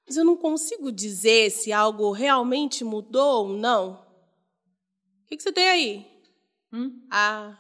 [0.06, 4.06] Mas eu não consigo dizer se algo realmente mudou ou não.
[5.28, 6.17] que, que você tem aí?
[6.72, 7.08] Hum?
[7.12, 7.58] Ah,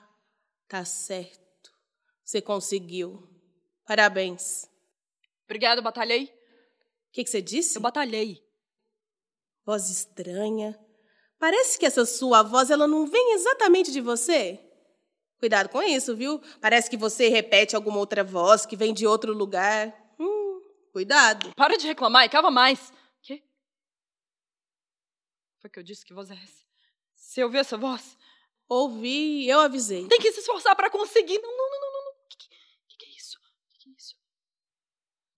[0.68, 1.72] tá certo.
[2.24, 3.28] Você conseguiu.
[3.86, 4.70] Parabéns.
[5.45, 6.26] Obrigada, eu batalhei.
[6.26, 7.78] O que, que você disse?
[7.78, 8.43] Eu batalhei.
[9.66, 10.78] Voz estranha.
[11.39, 14.60] Parece que essa sua voz ela não vem exatamente de você.
[15.39, 16.39] Cuidado com isso, viu?
[16.60, 19.95] Parece que você repete alguma outra voz que vem de outro lugar.
[20.20, 21.53] Hum, cuidado.
[21.55, 22.91] Para de reclamar e cava mais.
[23.22, 23.43] Quê?
[25.62, 26.66] Foi que eu disse que voz é essa?
[27.16, 28.18] Você ouviu essa voz?
[28.70, 30.07] Ouvi, eu avisei.
[30.07, 31.39] Tem que se esforçar para conseguir.
[31.39, 32.11] Não, não, não, não, não.
[32.11, 33.38] O que, que, que, é isso?
[33.38, 34.15] O que, que é isso?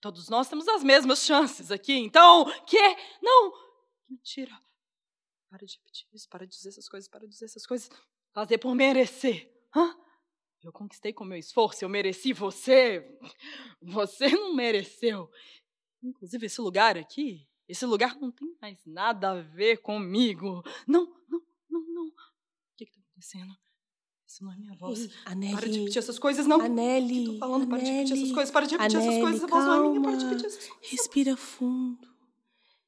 [0.01, 2.45] Todos nós temos as mesmas chances aqui, então.
[2.65, 2.81] Que?
[3.21, 3.53] Não!
[4.09, 4.51] Mentira.
[5.49, 7.89] Para de repetir isso, para de dizer essas coisas, para de dizer essas coisas.
[8.33, 9.51] Fazer por merecer.
[9.75, 9.95] Hã?
[10.61, 13.17] Eu conquistei com meu esforço, eu mereci você.
[13.81, 15.29] Você não mereceu.
[16.03, 20.61] Inclusive, esse lugar aqui, esse lugar não tem mais nada a ver comigo.
[20.87, 21.39] Não, não.
[21.39, 22.13] O
[22.75, 23.53] que está acontecendo?
[24.25, 24.99] Isso não é minha voz.
[24.99, 25.09] Ei,
[25.53, 26.59] para de repetir essas coisas, não.
[26.59, 29.43] Tô falando, para de repetir essas coisas, para de repetir essas coisas.
[29.43, 30.91] A voz não é minha, para de repetir essas coisas.
[30.91, 32.07] Respira fundo.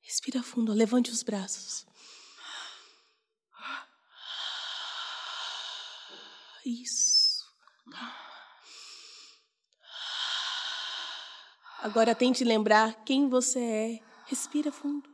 [0.02, 0.74] Respira fundo.
[0.74, 1.86] Levante os braços.
[6.64, 7.44] Isso.
[11.80, 14.00] Agora tente lembrar quem você é.
[14.28, 15.10] Respira fundo.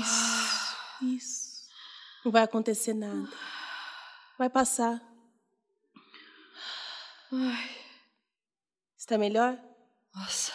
[0.00, 0.76] Isso.
[1.02, 1.47] Isso.
[2.24, 3.28] Não vai acontecer nada.
[4.38, 5.02] Vai passar.
[8.96, 9.58] Está melhor?
[10.14, 10.52] Nossa,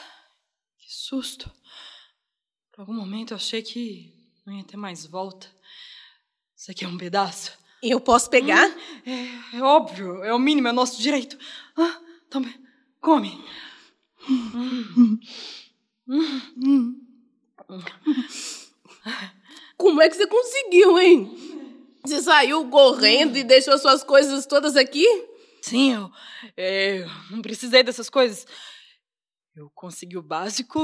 [0.78, 1.52] que susto.
[2.72, 4.14] Por algum momento eu achei que
[4.46, 5.48] não ia ter mais volta.
[6.56, 7.58] Isso aqui é um pedaço.
[7.82, 8.70] Eu posso pegar?
[9.06, 11.38] É, é óbvio, é o mínimo, é o nosso direito.
[11.78, 12.54] Ah, tome,
[13.02, 13.44] come.
[19.78, 21.38] Como é que você conseguiu, hein?
[22.06, 25.06] Você saiu correndo e deixou suas coisas todas aqui?
[25.62, 26.12] Sim, eu,
[26.58, 28.46] é, eu não precisei dessas coisas.
[29.56, 30.80] Eu consegui o básico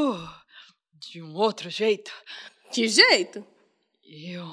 [0.93, 2.11] de um outro jeito.
[2.71, 3.45] Que jeito?
[4.03, 4.45] Eu.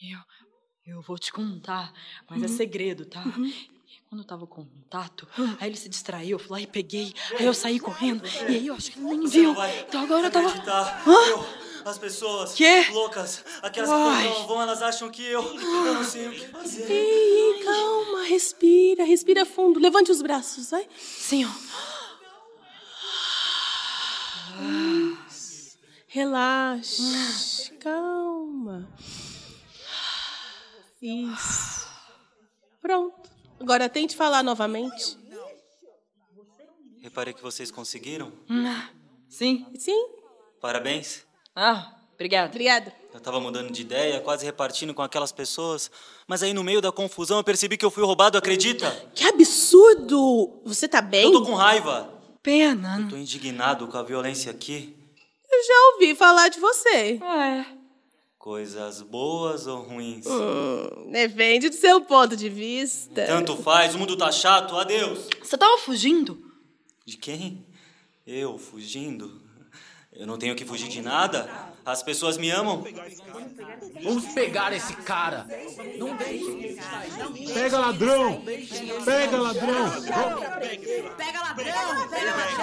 [0.00, 0.18] Eu.
[0.84, 1.92] Eu vou te contar,
[2.28, 3.22] mas é segredo, tá?
[4.08, 5.28] Quando eu tava com contato,
[5.60, 8.66] aí ele se distraiu, eu fui lá e peguei, aí eu saí correndo, e aí
[8.66, 9.54] eu acho que ele nem viu.
[9.88, 10.48] Então agora eu tava.
[10.48, 11.61] Hã?
[11.84, 12.86] As pessoas Quê?
[12.90, 14.22] loucas, aquelas Ai.
[14.22, 16.90] que não vão, elas acham que eu, eu não sei o que fazer.
[16.90, 19.80] Ei, calma, respira, respira fundo.
[19.80, 20.88] Levante os braços, vai.
[20.98, 21.50] Sim, ó.
[26.08, 28.88] Relaxe, calma.
[31.00, 31.88] Isso.
[32.80, 33.30] Pronto.
[33.58, 35.16] Agora tente falar novamente.
[37.00, 38.32] Reparei que vocês conseguiram.
[39.28, 39.66] Sim.
[39.78, 40.06] Sim.
[40.60, 41.24] Parabéns.
[41.54, 42.50] Ah, obrigado.
[42.50, 42.92] Obrigada.
[43.12, 45.90] Eu tava mudando de ideia, quase repartindo com aquelas pessoas.
[46.26, 48.90] Mas aí no meio da confusão eu percebi que eu fui roubado, acredita?
[49.14, 50.62] Que absurdo!
[50.64, 51.24] Você tá bem?
[51.24, 52.08] Eu tô com raiva.
[52.42, 53.06] Pena.
[53.10, 54.96] Tô indignado com a violência aqui.
[55.50, 57.20] Eu já ouvi falar de você.
[57.22, 57.66] É.
[58.38, 60.26] Coisas boas ou ruins?
[60.26, 63.26] Hum, depende do seu ponto de vista.
[63.26, 65.28] Tanto faz, o mundo tá chato, adeus.
[65.40, 66.42] Você tava fugindo?
[67.06, 67.64] De quem?
[68.26, 69.41] Eu fugindo?
[70.14, 71.48] Eu não tenho que fugir de nada.
[71.84, 72.84] As pessoas me amam.
[74.02, 75.46] Vamos pegar esse cara.
[77.54, 78.42] Pega ladrão!
[79.04, 79.92] Pega ladrão!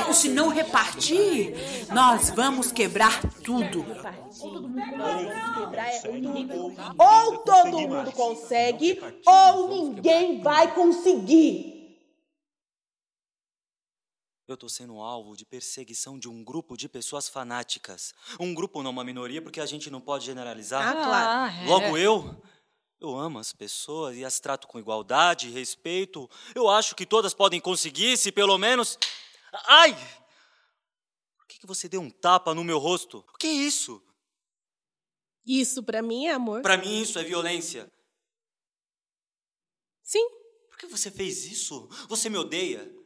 [0.07, 1.53] Ou se não repartir,
[1.91, 3.85] nós vamos quebrar tudo.
[6.97, 11.78] Ou todo mundo consegue, ou ninguém vai conseguir.
[14.49, 18.15] Eu tô sendo alvo de perseguição de um grupo de pessoas fanáticas.
[18.39, 20.87] Um grupo não uma minoria, porque a gente não pode generalizar.
[20.87, 21.53] Ah, claro.
[21.53, 21.65] é.
[21.67, 22.41] Logo eu,
[22.99, 26.27] eu amo as pessoas e as trato com igualdade, respeito.
[26.55, 28.97] Eu acho que todas podem conseguir, se pelo menos.
[29.67, 29.93] Ai!
[31.37, 33.23] Por que, que você deu um tapa no meu rosto?
[33.31, 34.03] O que é isso?
[35.45, 36.63] Isso pra mim é amor.
[36.63, 37.87] Pra mim isso é violência.
[40.01, 40.27] Sim.
[40.71, 41.87] Por que você fez isso?
[42.07, 42.98] Você me odeia?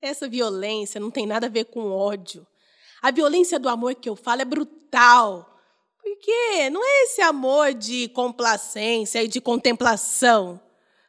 [0.00, 2.46] Essa violência não tem nada a ver com ódio.
[3.02, 5.58] A violência do amor que eu falo é brutal.
[6.00, 10.60] Porque não é esse amor de complacência e de contemplação,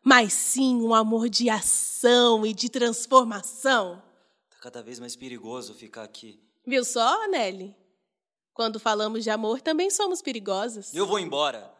[0.03, 4.01] mas sim um amor de ação e de transformação.
[4.49, 6.43] Tá cada vez mais perigoso ficar aqui.
[6.65, 7.75] Viu só, Nelly?
[8.53, 10.93] Quando falamos de amor, também somos perigosas.
[10.93, 11.73] Eu vou embora.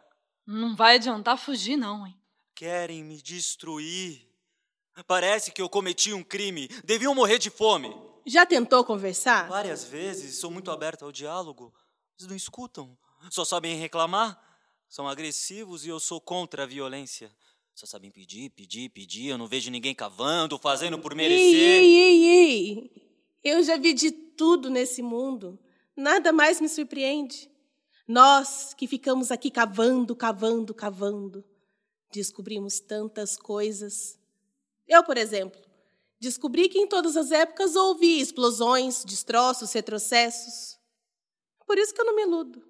[0.46, 2.16] Não vai adiantar fugir, não, hein?
[2.54, 4.29] Querem me destruir.
[5.06, 6.68] Parece que eu cometi um crime.
[6.84, 7.94] Deviam morrer de fome.
[8.26, 9.48] Já tentou conversar?
[9.48, 11.72] Várias vezes sou muito aberta ao diálogo.
[12.18, 12.96] Eles não escutam.
[13.30, 14.40] Só sabem reclamar.
[14.88, 17.30] São agressivos e eu sou contra a violência.
[17.74, 19.28] Só sabem pedir, pedir, pedir.
[19.28, 21.54] Eu não vejo ninguém cavando, fazendo por merecer.
[21.54, 23.10] Ei, ei, ei, ei.
[23.42, 25.58] Eu já vi de tudo nesse mundo.
[25.96, 27.50] Nada mais me surpreende.
[28.06, 31.44] Nós que ficamos aqui cavando, cavando, cavando,
[32.12, 34.19] descobrimos tantas coisas.
[34.90, 35.60] Eu, por exemplo,
[36.18, 40.76] descobri que em todas as épocas houve explosões, destroços, retrocessos.
[41.64, 42.60] Por isso que eu não me iludo.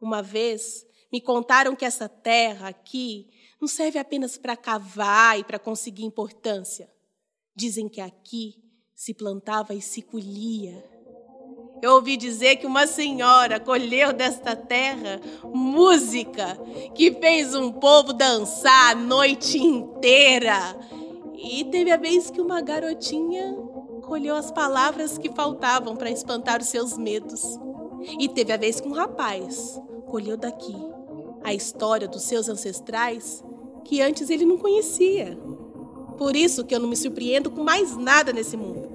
[0.00, 3.28] Uma vez me contaram que essa terra aqui
[3.60, 6.90] não serve apenas para cavar e para conseguir importância.
[7.54, 8.54] Dizem que aqui
[8.94, 10.82] se plantava e se colhia.
[11.82, 16.58] Eu ouvi dizer que uma senhora colheu desta terra música
[16.94, 20.76] que fez um povo dançar a noite inteira.
[21.42, 23.56] E teve a vez que uma garotinha
[24.02, 27.42] colheu as palavras que faltavam para espantar os seus medos.
[28.18, 30.76] E teve a vez que um rapaz colheu daqui
[31.42, 33.42] a história dos seus ancestrais
[33.84, 35.38] que antes ele não conhecia.
[36.18, 38.90] Por isso que eu não me surpreendo com mais nada nesse mundo.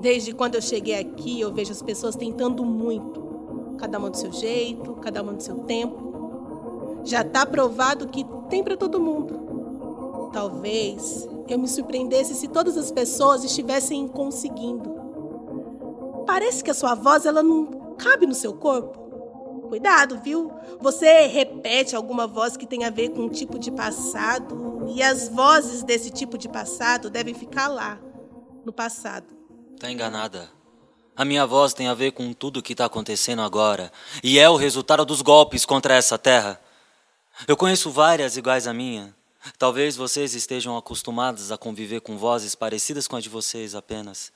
[0.00, 4.32] Desde quando eu cheguei aqui, eu vejo as pessoas tentando muito, cada uma do seu
[4.32, 7.02] jeito, cada uma do seu tempo.
[7.04, 10.30] Já está provado que tem para todo mundo.
[10.32, 14.96] Talvez eu me surpreendesse se todas as pessoas estivessem conseguindo.
[16.26, 19.06] Parece que a sua voz ela não cabe no seu corpo.
[19.68, 20.52] Cuidado, viu?
[20.80, 25.28] Você repete alguma voz que tem a ver com um tipo de passado e as
[25.28, 27.98] vozes desse tipo de passado devem ficar lá,
[28.64, 29.26] no passado.
[29.78, 30.50] Tá enganada.
[31.16, 33.90] A minha voz tem a ver com tudo o que está acontecendo agora
[34.22, 36.60] e é o resultado dos golpes contra essa terra.
[37.48, 39.15] Eu conheço várias iguais à minha.
[39.58, 44.32] Talvez vocês estejam acostumados a conviver com vozes parecidas com a de vocês apenas.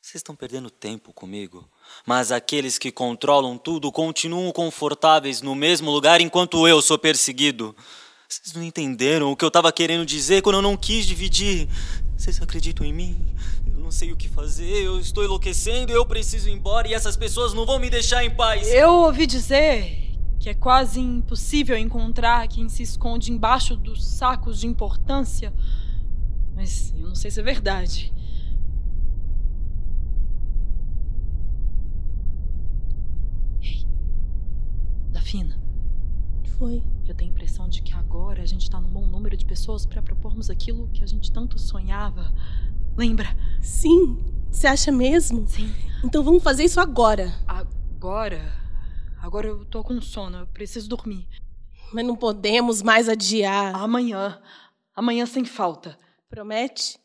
[0.00, 1.68] Vocês estão perdendo tempo comigo.
[2.06, 7.74] Mas aqueles que controlam tudo continuam confortáveis no mesmo lugar enquanto eu sou perseguido.
[8.28, 11.68] Vocês não entenderam o que eu estava querendo dizer quando eu não quis dividir.
[12.16, 13.34] Vocês acreditam em mim?
[13.66, 17.16] Eu não sei o que fazer, eu estou enlouquecendo, eu preciso ir embora e essas
[17.16, 18.68] pessoas não vão me deixar em paz.
[18.68, 20.03] Eu ouvi dizer
[20.44, 25.50] que é quase impossível encontrar quem se esconde embaixo dos sacos de importância.
[26.54, 28.12] Mas eu não sei se é verdade.
[33.62, 33.86] Ei,
[35.12, 35.58] Dafina.
[36.58, 36.82] Foi.
[37.08, 39.86] Eu tenho a impressão de que agora a gente está num bom número de pessoas
[39.86, 42.34] para propormos aquilo que a gente tanto sonhava.
[42.94, 43.34] Lembra?
[43.62, 44.22] Sim.
[44.50, 45.48] Você acha mesmo?
[45.48, 45.72] Sim.
[46.04, 47.34] Então vamos fazer isso agora.
[47.48, 48.63] Agora?
[49.24, 51.26] Agora eu tô com sono, eu preciso dormir.
[51.94, 53.74] Mas não podemos mais adiar.
[53.74, 54.38] Amanhã.
[54.94, 55.98] Amanhã sem falta.
[56.28, 56.98] Promete?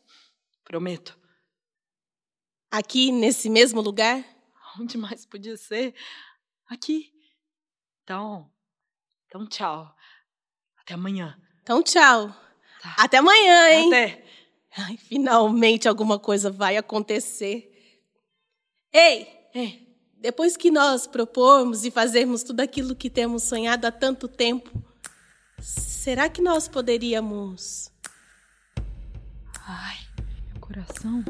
[0.62, 1.18] Prometo.
[2.70, 4.22] Aqui, nesse mesmo lugar?
[4.78, 5.94] Onde mais podia ser?
[6.68, 7.10] Aqui.
[8.04, 8.52] Então.
[9.26, 9.90] Então, tchau.
[10.78, 11.40] Até amanhã.
[11.62, 12.28] Então, tchau.
[12.82, 12.96] Tá.
[12.98, 13.86] Até amanhã, hein?
[13.86, 14.26] Até.
[14.76, 17.66] Ai, finalmente alguma coisa vai acontecer.
[18.92, 19.26] Ei!
[19.54, 19.89] Ei!
[20.20, 24.70] Depois que nós propormos e fazermos tudo aquilo que temos sonhado há tanto tempo,
[25.58, 27.90] será que nós poderíamos.
[29.66, 29.96] Ai,
[30.52, 31.24] meu coração.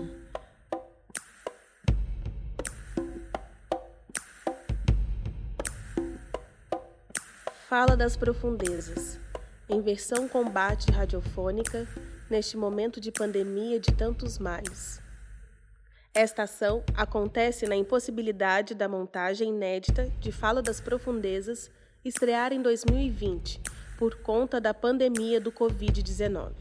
[7.68, 9.20] Fala das Profundezas,
[9.68, 11.86] em versão combate radiofônica,
[12.28, 15.00] neste momento de pandemia de tantos males.
[16.12, 21.70] Esta ação acontece na impossibilidade da montagem inédita de Fala das Profundezas
[22.04, 23.60] estrear em 2020,
[23.96, 26.52] por conta da pandemia do Covid-19.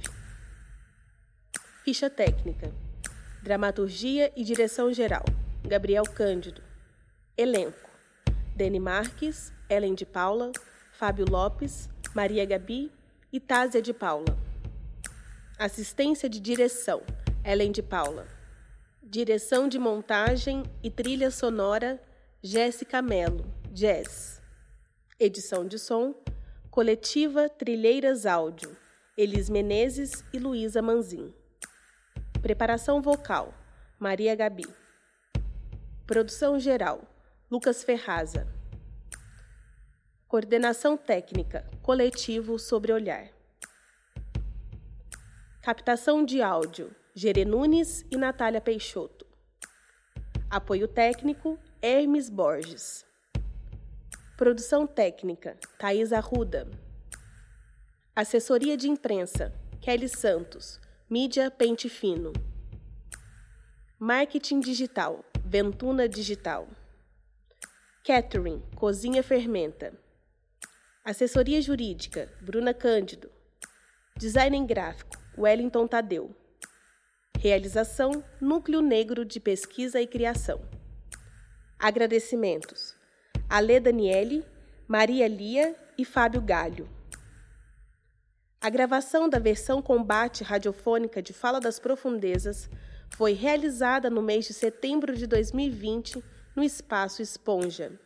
[1.83, 2.71] Ficha técnica:
[3.41, 5.25] Dramaturgia e direção geral:
[5.67, 6.61] Gabriel Cândido.
[7.35, 7.89] Elenco:
[8.55, 10.51] Deni Marques, Ellen de Paula,
[10.91, 12.91] Fábio Lopes, Maria Gabi
[13.33, 14.37] e Tásia de Paula.
[15.57, 17.01] Assistência de direção:
[17.43, 18.38] Ellen de Paula.
[19.11, 21.99] Direção de montagem e trilha sonora:
[22.43, 24.39] Jéssica Melo, Jazz.
[25.19, 26.13] Edição de som:
[26.69, 28.77] Coletiva Trilheiras Áudio,
[29.17, 31.33] Elis Menezes e Luísa Manzin.
[32.39, 33.51] Preparação vocal:
[33.97, 34.67] Maria Gabi.
[36.05, 37.01] Produção geral:
[37.49, 38.47] Lucas Ferraza.
[40.27, 43.27] Coordenação técnica: Coletivo sobre Olhar.
[45.63, 49.27] Captação de áudio: Gere Nunes e Natália Peixoto.
[50.49, 53.05] Apoio técnico: Hermes Borges.
[54.37, 56.65] Produção técnica: Thaís Arruda.
[58.15, 60.79] Assessoria de imprensa: Kelly Santos.
[61.09, 62.31] Mídia Pente Fino.
[63.99, 66.69] Marketing digital: Ventuna Digital.
[68.01, 69.91] Catering: Cozinha Fermenta.
[71.03, 73.29] Assessoria Jurídica, Bruna Cândido.
[74.15, 76.33] Design gráfico, Wellington Tadeu.
[77.41, 80.59] Realização, Núcleo Negro de Pesquisa e Criação.
[81.79, 82.93] Agradecimentos,
[83.47, 84.45] Alê Daniele,
[84.85, 86.89] Maria Lia e Fábio Galho.
[88.59, 92.69] A gravação da versão combate radiofônica de Fala das Profundezas
[93.15, 96.21] foi realizada no mês de setembro de 2020
[96.53, 97.97] no Espaço Esponja.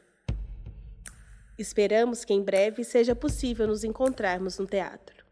[1.58, 5.22] Esperamos que em breve seja possível nos encontrarmos no teatro.